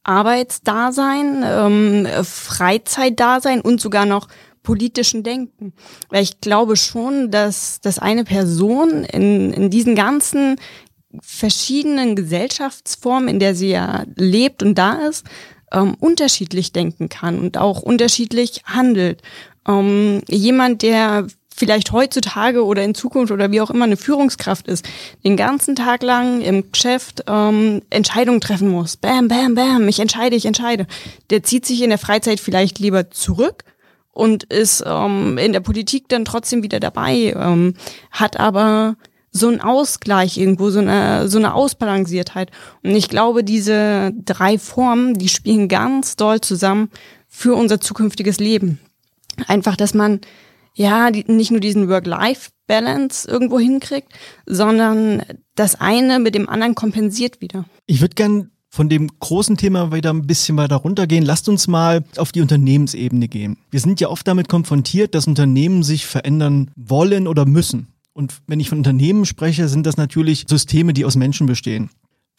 Arbeitsdasein, 0.03 1.43
ähm, 1.45 2.07
Freizeitdasein 2.23 3.61
und 3.61 3.79
sogar 3.79 4.05
noch 4.05 4.27
politischen 4.63 5.23
Denken. 5.23 5.73
Weil 6.09 6.23
ich 6.23 6.41
glaube 6.41 6.75
schon, 6.75 7.31
dass, 7.31 7.81
dass 7.81 7.99
eine 7.99 8.23
Person 8.23 9.03
in, 9.03 9.51
in 9.51 9.69
diesen 9.69 9.95
ganzen 9.95 10.57
verschiedenen 11.21 12.15
Gesellschaftsformen, 12.15 13.27
in 13.27 13.39
der 13.39 13.55
sie 13.55 13.71
ja 13.71 14.05
lebt 14.15 14.63
und 14.63 14.75
da 14.75 14.93
ist, 15.07 15.25
ähm, 15.71 15.95
unterschiedlich 15.99 16.71
denken 16.73 17.09
kann 17.09 17.39
und 17.39 17.57
auch 17.57 17.81
unterschiedlich 17.81 18.61
handelt. 18.65 19.21
Ähm, 19.67 20.21
jemand, 20.27 20.81
der 20.81 21.27
vielleicht 21.55 21.91
heutzutage 21.91 22.65
oder 22.65 22.83
in 22.83 22.95
Zukunft 22.95 23.31
oder 23.31 23.51
wie 23.51 23.61
auch 23.61 23.69
immer 23.69 23.85
eine 23.85 23.97
Führungskraft 23.97 24.67
ist, 24.67 24.85
den 25.23 25.37
ganzen 25.37 25.75
Tag 25.75 26.01
lang 26.01 26.41
im 26.41 26.71
Geschäft 26.71 27.23
ähm, 27.27 27.81
Entscheidungen 27.89 28.41
treffen 28.41 28.69
muss. 28.69 28.97
Bam, 28.97 29.27
bam, 29.27 29.55
bam, 29.55 29.87
ich 29.87 29.99
entscheide, 29.99 30.35
ich 30.35 30.45
entscheide. 30.45 30.87
Der 31.29 31.43
zieht 31.43 31.65
sich 31.65 31.81
in 31.81 31.89
der 31.89 31.99
Freizeit 31.99 32.39
vielleicht 32.39 32.79
lieber 32.79 33.11
zurück 33.11 33.63
und 34.11 34.43
ist 34.45 34.83
ähm, 34.85 35.37
in 35.37 35.53
der 35.53 35.59
Politik 35.59 36.09
dann 36.09 36.25
trotzdem 36.25 36.63
wieder 36.63 36.79
dabei, 36.79 37.33
ähm, 37.35 37.75
hat 38.11 38.39
aber 38.39 38.95
so 39.31 39.47
ein 39.47 39.61
Ausgleich 39.61 40.37
irgendwo, 40.37 40.69
so 40.69 40.79
eine, 40.79 41.29
so 41.29 41.37
eine 41.37 41.53
Ausbalanciertheit. 41.53 42.51
Und 42.83 42.91
ich 42.95 43.07
glaube, 43.07 43.43
diese 43.45 44.11
drei 44.25 44.57
Formen, 44.57 45.13
die 45.13 45.29
spielen 45.29 45.69
ganz 45.69 46.17
doll 46.17 46.41
zusammen 46.41 46.89
für 47.29 47.55
unser 47.55 47.79
zukünftiges 47.79 48.39
Leben. 48.39 48.79
Einfach, 49.47 49.77
dass 49.77 49.93
man 49.93 50.19
ja, 50.75 51.11
die, 51.11 51.25
nicht 51.27 51.51
nur 51.51 51.59
diesen 51.59 51.89
Work-Life-Balance 51.89 53.29
irgendwo 53.29 53.59
hinkriegt, 53.59 54.11
sondern 54.45 55.23
das 55.55 55.79
eine 55.79 56.19
mit 56.19 56.35
dem 56.35 56.49
anderen 56.49 56.75
kompensiert 56.75 57.41
wieder. 57.41 57.65
Ich 57.85 58.01
würde 58.01 58.15
gern 58.15 58.51
von 58.69 58.87
dem 58.87 59.09
großen 59.19 59.57
Thema 59.57 59.91
wieder 59.91 60.13
ein 60.13 60.25
bisschen 60.25 60.55
weiter 60.55 60.77
runtergehen. 60.77 61.25
Lasst 61.25 61.49
uns 61.49 61.67
mal 61.67 62.05
auf 62.15 62.31
die 62.31 62.41
Unternehmensebene 62.41 63.27
gehen. 63.27 63.57
Wir 63.69 63.81
sind 63.81 63.99
ja 63.99 64.07
oft 64.07 64.25
damit 64.25 64.47
konfrontiert, 64.47 65.13
dass 65.13 65.27
Unternehmen 65.27 65.83
sich 65.83 66.05
verändern 66.05 66.71
wollen 66.77 67.27
oder 67.27 67.45
müssen. 67.45 67.87
Und 68.13 68.39
wenn 68.47 68.59
ich 68.59 68.69
von 68.69 68.77
Unternehmen 68.77 69.25
spreche, 69.25 69.67
sind 69.67 69.85
das 69.85 69.97
natürlich 69.97 70.45
Systeme, 70.47 70.93
die 70.93 71.05
aus 71.05 71.15
Menschen 71.15 71.47
bestehen. 71.47 71.89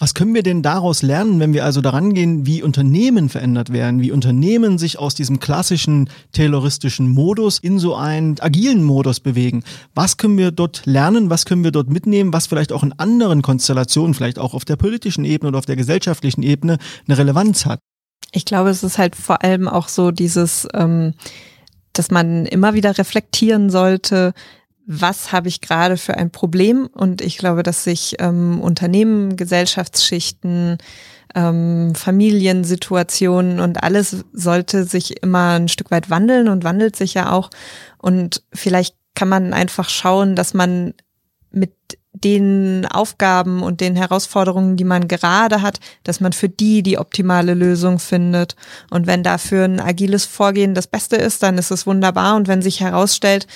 Was 0.02 0.14
können 0.14 0.34
wir 0.34 0.42
denn 0.42 0.62
daraus 0.62 1.02
lernen, 1.02 1.38
wenn 1.38 1.52
wir 1.52 1.64
also 1.64 1.80
daran 1.80 2.12
gehen, 2.12 2.44
wie 2.44 2.64
Unternehmen 2.64 3.28
verändert 3.28 3.72
werden, 3.72 4.00
wie 4.00 4.10
Unternehmen 4.10 4.76
sich 4.76 4.98
aus 4.98 5.14
diesem 5.14 5.38
klassischen 5.38 6.10
tayloristischen 6.32 7.08
Modus 7.08 7.60
in 7.60 7.78
so 7.78 7.94
einen 7.94 8.40
agilen 8.40 8.82
Modus 8.82 9.20
bewegen? 9.20 9.62
Was 9.94 10.16
können 10.16 10.36
wir 10.38 10.50
dort 10.50 10.86
lernen? 10.86 11.30
Was 11.30 11.44
können 11.44 11.62
wir 11.62 11.70
dort 11.70 11.88
mitnehmen? 11.88 12.32
Was 12.32 12.48
vielleicht 12.48 12.72
auch 12.72 12.82
in 12.82 12.92
anderen 12.94 13.42
Konstellationen, 13.42 14.14
vielleicht 14.14 14.40
auch 14.40 14.54
auf 14.54 14.64
der 14.64 14.74
politischen 14.74 15.24
Ebene 15.24 15.50
oder 15.50 15.58
auf 15.58 15.66
der 15.66 15.76
gesellschaftlichen 15.76 16.42
Ebene 16.42 16.78
eine 17.06 17.18
Relevanz 17.18 17.64
hat? 17.64 17.78
Ich 18.32 18.44
glaube, 18.44 18.70
es 18.70 18.82
ist 18.82 18.98
halt 18.98 19.14
vor 19.14 19.44
allem 19.44 19.68
auch 19.68 19.86
so 19.86 20.10
dieses, 20.10 20.66
ähm, 20.74 21.14
dass 21.92 22.10
man 22.10 22.44
immer 22.46 22.74
wieder 22.74 22.98
reflektieren 22.98 23.70
sollte, 23.70 24.32
was 24.86 25.32
habe 25.32 25.48
ich 25.48 25.60
gerade 25.60 25.96
für 25.96 26.16
ein 26.16 26.30
Problem? 26.30 26.88
Und 26.92 27.20
ich 27.20 27.38
glaube, 27.38 27.62
dass 27.62 27.84
sich 27.84 28.16
ähm, 28.18 28.60
Unternehmen, 28.60 29.36
Gesellschaftsschichten, 29.36 30.78
ähm, 31.34 31.94
Familiensituationen 31.94 33.60
und 33.60 33.82
alles 33.82 34.24
sollte 34.32 34.84
sich 34.84 35.22
immer 35.22 35.58
ein 35.58 35.68
Stück 35.68 35.90
weit 35.90 36.10
wandeln 36.10 36.48
und 36.48 36.64
wandelt 36.64 36.96
sich 36.96 37.14
ja 37.14 37.32
auch. 37.32 37.50
Und 37.98 38.42
vielleicht 38.52 38.96
kann 39.14 39.28
man 39.28 39.52
einfach 39.52 39.88
schauen, 39.88 40.36
dass 40.36 40.54
man 40.54 40.94
mit 41.50 41.72
den 42.12 42.86
Aufgaben 42.86 43.62
und 43.62 43.80
den 43.80 43.96
Herausforderungen, 43.96 44.76
die 44.76 44.84
man 44.84 45.08
gerade 45.08 45.62
hat, 45.62 45.80
dass 46.04 46.20
man 46.20 46.32
für 46.32 46.48
die 46.48 46.82
die 46.82 46.98
optimale 46.98 47.54
Lösung 47.54 47.98
findet. 47.98 48.54
Und 48.90 49.06
wenn 49.06 49.22
dafür 49.22 49.64
ein 49.64 49.80
agiles 49.80 50.24
Vorgehen 50.24 50.74
das 50.74 50.86
Beste 50.86 51.16
ist, 51.16 51.42
dann 51.42 51.58
ist 51.58 51.70
es 51.70 51.86
wunderbar. 51.86 52.36
Und 52.36 52.48
wenn 52.48 52.62
sich 52.62 52.80
herausstellt, 52.80 53.46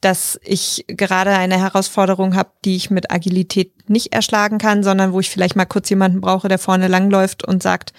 dass 0.00 0.38
ich 0.42 0.84
gerade 0.86 1.30
eine 1.30 1.58
Herausforderung 1.58 2.36
habe, 2.36 2.50
die 2.64 2.76
ich 2.76 2.90
mit 2.90 3.10
Agilität 3.10 3.88
nicht 3.90 4.12
erschlagen 4.12 4.58
kann, 4.58 4.84
sondern 4.84 5.12
wo 5.12 5.20
ich 5.20 5.30
vielleicht 5.30 5.56
mal 5.56 5.64
kurz 5.64 5.90
jemanden 5.90 6.20
brauche, 6.20 6.48
der 6.48 6.58
vorne 6.58 6.88
langläuft 6.88 7.44
und 7.44 7.62
sagt, 7.62 7.92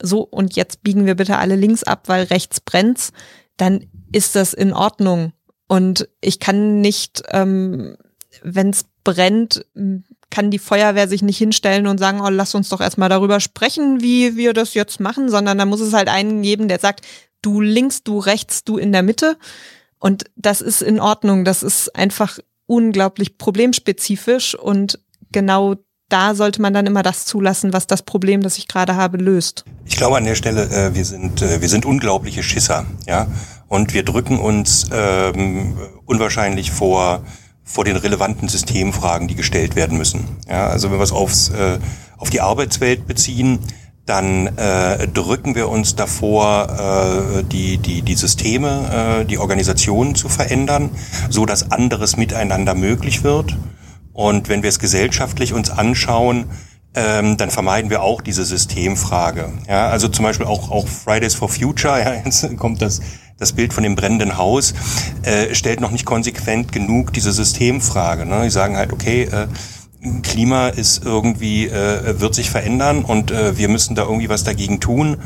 so 0.00 0.22
und 0.22 0.56
jetzt 0.56 0.82
biegen 0.82 1.06
wir 1.06 1.14
bitte 1.14 1.38
alle 1.38 1.56
links 1.56 1.84
ab, 1.84 2.08
weil 2.08 2.24
rechts 2.24 2.60
brennt's, 2.60 3.12
dann 3.56 3.86
ist 4.12 4.34
das 4.34 4.52
in 4.52 4.72
Ordnung. 4.72 5.32
Und 5.68 6.08
ich 6.20 6.40
kann 6.40 6.80
nicht, 6.80 7.22
ähm, 7.30 7.96
wenn 8.42 8.70
es 8.70 8.86
brennt, 9.04 9.64
kann 10.30 10.50
die 10.50 10.58
Feuerwehr 10.58 11.06
sich 11.06 11.22
nicht 11.22 11.38
hinstellen 11.38 11.86
und 11.86 11.98
sagen, 11.98 12.20
oh, 12.20 12.28
lass 12.28 12.54
uns 12.54 12.68
doch 12.68 12.80
erstmal 12.80 13.08
darüber 13.08 13.38
sprechen, 13.38 14.02
wie 14.02 14.36
wir 14.36 14.52
das 14.52 14.74
jetzt 14.74 14.98
machen, 14.98 15.28
sondern 15.28 15.58
da 15.58 15.66
muss 15.66 15.80
es 15.80 15.92
halt 15.92 16.08
einen 16.08 16.42
geben, 16.42 16.66
der 16.66 16.80
sagt, 16.80 17.06
du 17.40 17.60
links, 17.60 18.02
du 18.02 18.18
rechts, 18.18 18.64
du 18.64 18.76
in 18.76 18.90
der 18.92 19.02
Mitte. 19.02 19.36
Und 20.04 20.24
das 20.36 20.60
ist 20.60 20.82
in 20.82 21.00
Ordnung. 21.00 21.46
Das 21.46 21.62
ist 21.62 21.96
einfach 21.96 22.38
unglaublich 22.66 23.38
problemspezifisch 23.38 24.54
und 24.54 24.98
genau 25.32 25.76
da 26.10 26.34
sollte 26.34 26.60
man 26.60 26.74
dann 26.74 26.86
immer 26.86 27.02
das 27.02 27.24
zulassen, 27.24 27.72
was 27.72 27.86
das 27.86 28.02
Problem, 28.02 28.42
das 28.42 28.58
ich 28.58 28.68
gerade 28.68 28.96
habe, 28.96 29.16
löst. 29.16 29.64
Ich 29.86 29.96
glaube 29.96 30.18
an 30.18 30.26
der 30.26 30.34
Stelle, 30.34 30.68
äh, 30.68 30.94
wir 30.94 31.06
sind 31.06 31.40
äh, 31.40 31.62
wir 31.62 31.70
sind 31.70 31.86
unglaubliche 31.86 32.42
Schisser, 32.42 32.84
ja, 33.06 33.28
und 33.66 33.94
wir 33.94 34.02
drücken 34.02 34.38
uns 34.38 34.90
ähm, 34.92 35.78
unwahrscheinlich 36.04 36.70
vor 36.70 37.24
vor 37.62 37.86
den 37.86 37.96
relevanten 37.96 38.50
Systemfragen, 38.50 39.26
die 39.26 39.36
gestellt 39.36 39.74
werden 39.74 39.96
müssen. 39.96 40.36
Ja, 40.46 40.66
also 40.66 40.90
wenn 40.90 40.98
wir 40.98 41.04
es 41.04 41.12
aufs 41.12 41.48
äh, 41.48 41.78
auf 42.18 42.28
die 42.28 42.42
Arbeitswelt 42.42 43.06
beziehen, 43.06 43.58
dann 44.06 44.58
äh, 44.58 45.08
drücken 45.08 45.54
wir 45.54 45.68
uns 45.68 45.96
davor, 45.96 47.38
äh, 47.38 47.44
die, 47.44 47.78
die, 47.78 48.02
die 48.02 48.14
Systeme, 48.14 49.22
äh, 49.22 49.24
die 49.24 49.38
Organisationen 49.38 50.14
zu 50.14 50.28
verändern, 50.28 50.90
so 51.30 51.46
dass 51.46 51.70
anderes 51.70 52.16
miteinander 52.16 52.74
möglich 52.74 53.24
wird. 53.24 53.56
Und 54.12 54.48
wenn 54.48 54.62
wir 54.62 54.68
es 54.68 54.78
gesellschaftlich 54.78 55.54
uns 55.54 55.70
anschauen, 55.70 56.50
ähm, 56.94 57.36
dann 57.36 57.50
vermeiden 57.50 57.90
wir 57.90 58.02
auch 58.02 58.20
diese 58.20 58.44
Systemfrage. 58.44 59.52
Ja, 59.68 59.88
also 59.88 60.08
zum 60.08 60.24
Beispiel 60.24 60.46
auch, 60.46 60.70
auch 60.70 60.86
Fridays 60.86 61.34
for 61.34 61.48
Future, 61.48 61.98
ja, 62.04 62.14
jetzt 62.24 62.56
kommt 62.58 62.82
das, 62.82 63.00
das 63.38 63.52
Bild 63.52 63.72
von 63.72 63.82
dem 63.82 63.96
brennenden 63.96 64.36
Haus, 64.36 64.74
äh, 65.22 65.54
stellt 65.54 65.80
noch 65.80 65.90
nicht 65.90 66.04
konsequent 66.04 66.72
genug 66.72 67.12
diese 67.12 67.32
Systemfrage. 67.32 68.26
Ne? 68.26 68.42
Die 68.44 68.50
sagen 68.50 68.76
halt, 68.76 68.92
okay, 68.92 69.24
äh, 69.24 69.48
Klima 70.22 70.68
ist 70.68 71.04
irgendwie, 71.04 71.66
äh, 71.66 72.20
wird 72.20 72.34
sich 72.34 72.50
verändern 72.50 73.04
und 73.04 73.30
äh, 73.30 73.56
wir 73.56 73.68
müssen 73.68 73.94
da 73.94 74.02
irgendwie 74.02 74.28
was 74.28 74.44
dagegen 74.44 74.80
tun. 74.80 75.18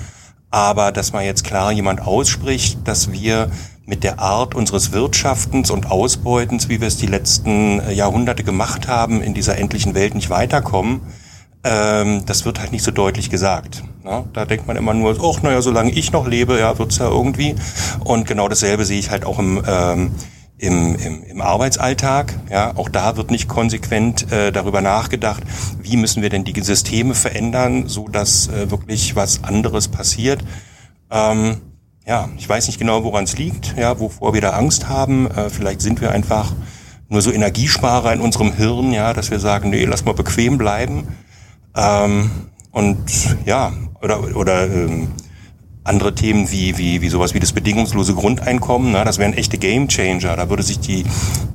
Aber 0.50 0.92
dass 0.92 1.12
man 1.12 1.24
jetzt 1.24 1.44
klar 1.44 1.72
jemand 1.72 2.00
ausspricht, 2.00 2.78
dass 2.84 3.12
wir 3.12 3.50
mit 3.84 4.04
der 4.04 4.18
Art 4.18 4.54
unseres 4.54 4.92
Wirtschaftens 4.92 5.70
und 5.70 5.90
Ausbeutens, 5.90 6.68
wie 6.68 6.80
wir 6.80 6.88
es 6.88 6.96
die 6.96 7.06
letzten 7.06 7.80
äh, 7.80 7.92
Jahrhunderte 7.92 8.44
gemacht 8.44 8.86
haben, 8.86 9.22
in 9.22 9.34
dieser 9.34 9.58
endlichen 9.58 9.94
Welt 9.94 10.14
nicht 10.14 10.30
weiterkommen, 10.30 11.00
ähm, 11.64 12.24
das 12.26 12.44
wird 12.44 12.60
halt 12.60 12.72
nicht 12.72 12.84
so 12.84 12.90
deutlich 12.90 13.30
gesagt. 13.30 13.82
Ne? 14.04 14.24
Da 14.32 14.44
denkt 14.44 14.66
man 14.66 14.76
immer 14.76 14.94
nur, 14.94 15.16
ach 15.22 15.42
naja, 15.42 15.60
solange 15.60 15.90
ich 15.90 16.12
noch 16.12 16.26
lebe, 16.26 16.58
ja, 16.58 16.78
wird's 16.78 16.98
ja 16.98 17.08
irgendwie. 17.08 17.56
Und 18.04 18.26
genau 18.26 18.48
dasselbe 18.48 18.84
sehe 18.84 18.98
ich 18.98 19.10
halt 19.10 19.24
auch 19.24 19.38
im 19.38 19.62
ähm, 19.66 20.12
im, 20.58 20.96
im, 20.96 21.22
im 21.22 21.40
Arbeitsalltag. 21.40 22.34
Ja, 22.50 22.76
auch 22.76 22.88
da 22.88 23.16
wird 23.16 23.30
nicht 23.30 23.48
konsequent 23.48 24.30
äh, 24.32 24.52
darüber 24.52 24.80
nachgedacht, 24.80 25.42
wie 25.80 25.96
müssen 25.96 26.22
wir 26.22 26.30
denn 26.30 26.44
die 26.44 26.60
Systeme 26.60 27.14
verändern, 27.14 27.88
so 27.88 28.08
dass 28.08 28.48
äh, 28.48 28.70
wirklich 28.70 29.16
was 29.16 29.44
anderes 29.44 29.88
passiert. 29.88 30.44
Ähm, 31.10 31.60
ja, 32.06 32.28
ich 32.36 32.48
weiß 32.48 32.66
nicht 32.66 32.78
genau, 32.78 33.04
woran 33.04 33.24
es 33.24 33.38
liegt, 33.38 33.76
ja, 33.76 34.00
wovor 34.00 34.34
wir 34.34 34.40
da 34.40 34.50
Angst 34.50 34.88
haben. 34.88 35.30
Äh, 35.30 35.50
vielleicht 35.50 35.80
sind 35.80 36.00
wir 36.00 36.10
einfach 36.10 36.52
nur 37.08 37.22
so 37.22 37.30
Energiesparer 37.30 38.12
in 38.12 38.20
unserem 38.20 38.52
Hirn, 38.52 38.92
ja, 38.92 39.12
dass 39.12 39.30
wir 39.30 39.38
sagen, 39.38 39.70
nee, 39.70 39.84
lass 39.84 40.04
mal 40.04 40.14
bequem 40.14 40.58
bleiben. 40.58 41.08
Ähm, 41.76 42.30
und 42.70 42.98
ja, 43.44 43.72
oder 44.02 44.36
oder 44.36 44.64
ähm, 44.66 45.08
andere 45.88 46.14
Themen 46.14 46.50
wie, 46.50 46.78
wie, 46.78 47.02
wie 47.02 47.08
sowas 47.08 47.34
wie 47.34 47.40
das 47.40 47.52
bedingungslose 47.52 48.14
Grundeinkommen, 48.14 48.92
na, 48.92 49.04
das 49.04 49.18
wären 49.18 49.32
echte 49.32 49.58
Gamechanger. 49.58 50.36
Da 50.36 50.48
würde 50.50 50.62
sich 50.62 50.78
die, 50.78 51.04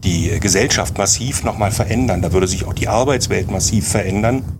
die 0.03 0.39
Gesellschaft 0.39 0.97
massiv 0.97 1.43
nochmal 1.43 1.71
verändern. 1.71 2.21
Da 2.21 2.33
würde 2.33 2.47
sich 2.47 2.65
auch 2.65 2.73
die 2.73 2.87
Arbeitswelt 2.87 3.49
massiv 3.49 3.87
verändern. 3.87 4.59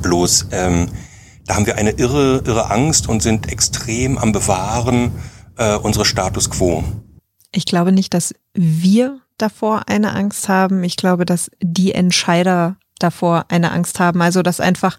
Bloß 0.00 0.48
ähm, 0.52 0.88
da 1.46 1.56
haben 1.56 1.66
wir 1.66 1.76
eine 1.76 1.90
irre, 1.90 2.42
irre 2.46 2.70
Angst 2.70 3.08
und 3.08 3.22
sind 3.22 3.50
extrem 3.50 4.16
am 4.16 4.32
Bewahren 4.32 5.12
äh, 5.58 5.76
unsere 5.76 6.04
Status 6.04 6.50
quo. 6.50 6.82
Ich 7.52 7.66
glaube 7.66 7.92
nicht, 7.92 8.14
dass 8.14 8.34
wir 8.54 9.20
davor 9.36 9.88
eine 9.88 10.14
Angst 10.14 10.48
haben. 10.48 10.82
Ich 10.84 10.96
glaube, 10.96 11.26
dass 11.26 11.50
die 11.62 11.92
Entscheider 11.92 12.76
davor 13.04 13.44
eine 13.48 13.70
Angst 13.70 14.00
haben. 14.00 14.20
Also 14.22 14.42
dass 14.42 14.60
einfach 14.60 14.98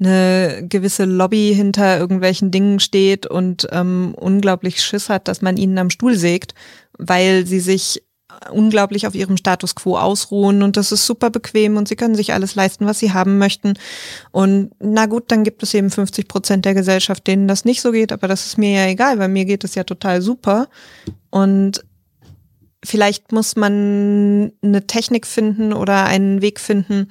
eine 0.00 0.64
gewisse 0.68 1.04
Lobby 1.04 1.52
hinter 1.54 1.98
irgendwelchen 1.98 2.50
Dingen 2.50 2.80
steht 2.80 3.26
und 3.26 3.68
ähm, 3.70 4.14
unglaublich 4.16 4.82
Schiss 4.82 5.08
hat, 5.08 5.28
dass 5.28 5.42
man 5.42 5.56
ihnen 5.56 5.78
am 5.78 5.90
Stuhl 5.90 6.16
sägt, 6.16 6.54
weil 6.98 7.46
sie 7.46 7.60
sich 7.60 8.02
unglaublich 8.50 9.06
auf 9.06 9.14
ihrem 9.14 9.36
Status 9.36 9.74
quo 9.74 9.96
ausruhen 9.96 10.62
und 10.62 10.76
das 10.76 10.92
ist 10.92 11.06
super 11.06 11.30
bequem 11.30 11.76
und 11.76 11.88
sie 11.88 11.96
können 11.96 12.14
sich 12.14 12.32
alles 12.32 12.54
leisten, 12.54 12.86
was 12.86 12.98
sie 12.98 13.12
haben 13.12 13.38
möchten. 13.38 13.74
Und 14.30 14.70
na 14.80 15.06
gut, 15.06 15.24
dann 15.28 15.44
gibt 15.44 15.62
es 15.62 15.74
eben 15.74 15.90
50 15.90 16.28
Prozent 16.28 16.64
der 16.64 16.74
Gesellschaft, 16.74 17.26
denen 17.26 17.48
das 17.48 17.64
nicht 17.64 17.80
so 17.82 17.92
geht, 17.92 18.12
aber 18.12 18.28
das 18.28 18.46
ist 18.46 18.58
mir 18.58 18.70
ja 18.72 18.86
egal, 18.86 19.18
weil 19.18 19.28
mir 19.28 19.44
geht 19.44 19.64
es 19.64 19.74
ja 19.74 19.84
total 19.84 20.22
super. 20.22 20.68
Und 21.30 21.84
vielleicht 22.84 23.32
muss 23.32 23.56
man 23.56 24.52
eine 24.62 24.86
Technik 24.86 25.26
finden 25.26 25.72
oder 25.72 26.04
einen 26.04 26.42
Weg 26.42 26.60
finden, 26.60 27.08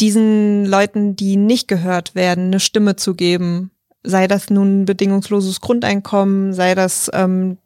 diesen 0.00 0.64
Leuten, 0.64 1.16
die 1.16 1.36
nicht 1.36 1.68
gehört 1.68 2.14
werden, 2.14 2.46
eine 2.46 2.60
Stimme 2.60 2.96
zu 2.96 3.14
geben. 3.14 3.70
Sei 4.02 4.26
das 4.26 4.50
nun 4.50 4.84
bedingungsloses 4.84 5.60
Grundeinkommen, 5.60 6.52
sei 6.52 6.74
das 6.74 7.10
ähm, 7.14 7.58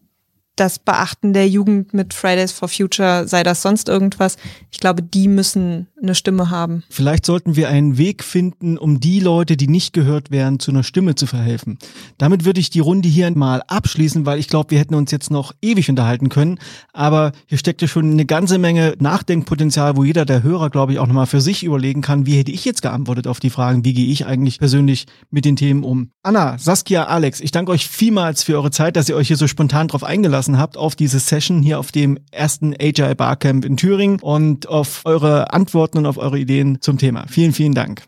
das 0.60 0.78
Beachten 0.78 1.32
der 1.32 1.48
Jugend 1.48 1.94
mit 1.94 2.14
Fridays 2.14 2.52
for 2.52 2.68
Future, 2.68 3.26
sei 3.26 3.42
das 3.42 3.62
sonst 3.62 3.88
irgendwas. 3.88 4.36
Ich 4.70 4.78
glaube, 4.78 5.02
die 5.02 5.28
müssen 5.28 5.86
eine 6.00 6.14
Stimme 6.14 6.50
haben. 6.50 6.84
Vielleicht 6.90 7.26
sollten 7.26 7.56
wir 7.56 7.68
einen 7.68 7.98
Weg 7.98 8.22
finden, 8.22 8.78
um 8.78 9.00
die 9.00 9.20
Leute, 9.20 9.56
die 9.56 9.68
nicht 9.68 9.92
gehört 9.92 10.30
werden, 10.30 10.60
zu 10.60 10.70
einer 10.70 10.82
Stimme 10.82 11.14
zu 11.14 11.26
verhelfen. 11.26 11.78
Damit 12.18 12.44
würde 12.44 12.60
ich 12.60 12.70
die 12.70 12.80
Runde 12.80 13.08
hier 13.08 13.28
mal 13.36 13.62
abschließen, 13.66 14.26
weil 14.26 14.38
ich 14.38 14.48
glaube, 14.48 14.70
wir 14.70 14.78
hätten 14.78 14.94
uns 14.94 15.10
jetzt 15.10 15.30
noch 15.30 15.52
ewig 15.60 15.90
unterhalten 15.90 16.28
können. 16.28 16.58
Aber 16.92 17.32
hier 17.46 17.58
steckt 17.58 17.82
ja 17.82 17.88
schon 17.88 18.12
eine 18.12 18.26
ganze 18.26 18.58
Menge 18.58 18.94
Nachdenkpotenzial, 18.98 19.96
wo 19.96 20.04
jeder 20.04 20.24
der 20.24 20.42
Hörer, 20.42 20.70
glaube 20.70 20.92
ich, 20.92 20.98
auch 20.98 21.06
nochmal 21.06 21.26
für 21.26 21.40
sich 21.40 21.64
überlegen 21.64 22.00
kann, 22.00 22.26
wie 22.26 22.36
hätte 22.36 22.52
ich 22.52 22.64
jetzt 22.64 22.82
geantwortet 22.82 23.26
auf 23.26 23.40
die 23.40 23.50
Fragen, 23.50 23.84
wie 23.84 23.94
gehe 23.94 24.06
ich 24.06 24.26
eigentlich 24.26 24.58
persönlich 24.58 25.06
mit 25.30 25.44
den 25.44 25.56
Themen 25.56 25.84
um. 25.84 26.10
Anna, 26.22 26.58
Saskia, 26.58 27.04
Alex, 27.04 27.40
ich 27.40 27.50
danke 27.50 27.72
euch 27.72 27.88
vielmals 27.88 28.42
für 28.42 28.54
eure 28.54 28.70
Zeit, 28.70 28.96
dass 28.96 29.08
ihr 29.08 29.16
euch 29.16 29.28
hier 29.28 29.36
so 29.36 29.46
spontan 29.46 29.88
drauf 29.88 30.04
eingelassen 30.04 30.47
habt, 30.56 30.78
auf 30.78 30.96
diese 30.96 31.18
Session 31.18 31.62
hier 31.62 31.78
auf 31.78 31.92
dem 31.92 32.18
ersten 32.30 32.72
Agile 32.80 33.14
Barcamp 33.14 33.64
in 33.64 33.76
Thüringen 33.76 34.20
und 34.20 34.68
auf 34.68 35.02
eure 35.04 35.52
Antworten 35.52 35.88
Antworten 35.88 35.98
und 35.98 36.06
auf 36.06 36.18
eure 36.18 36.38
Ideen 36.38 36.80
zum 36.80 36.98
Thema. 36.98 37.26
Vielen, 37.28 37.52
vielen 37.52 37.74
Dank. 37.74 38.02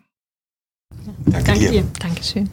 Danke, 1.27 1.53
Danke 1.53 1.71
dir. 1.71 1.85
Dankeschön. 1.99 2.49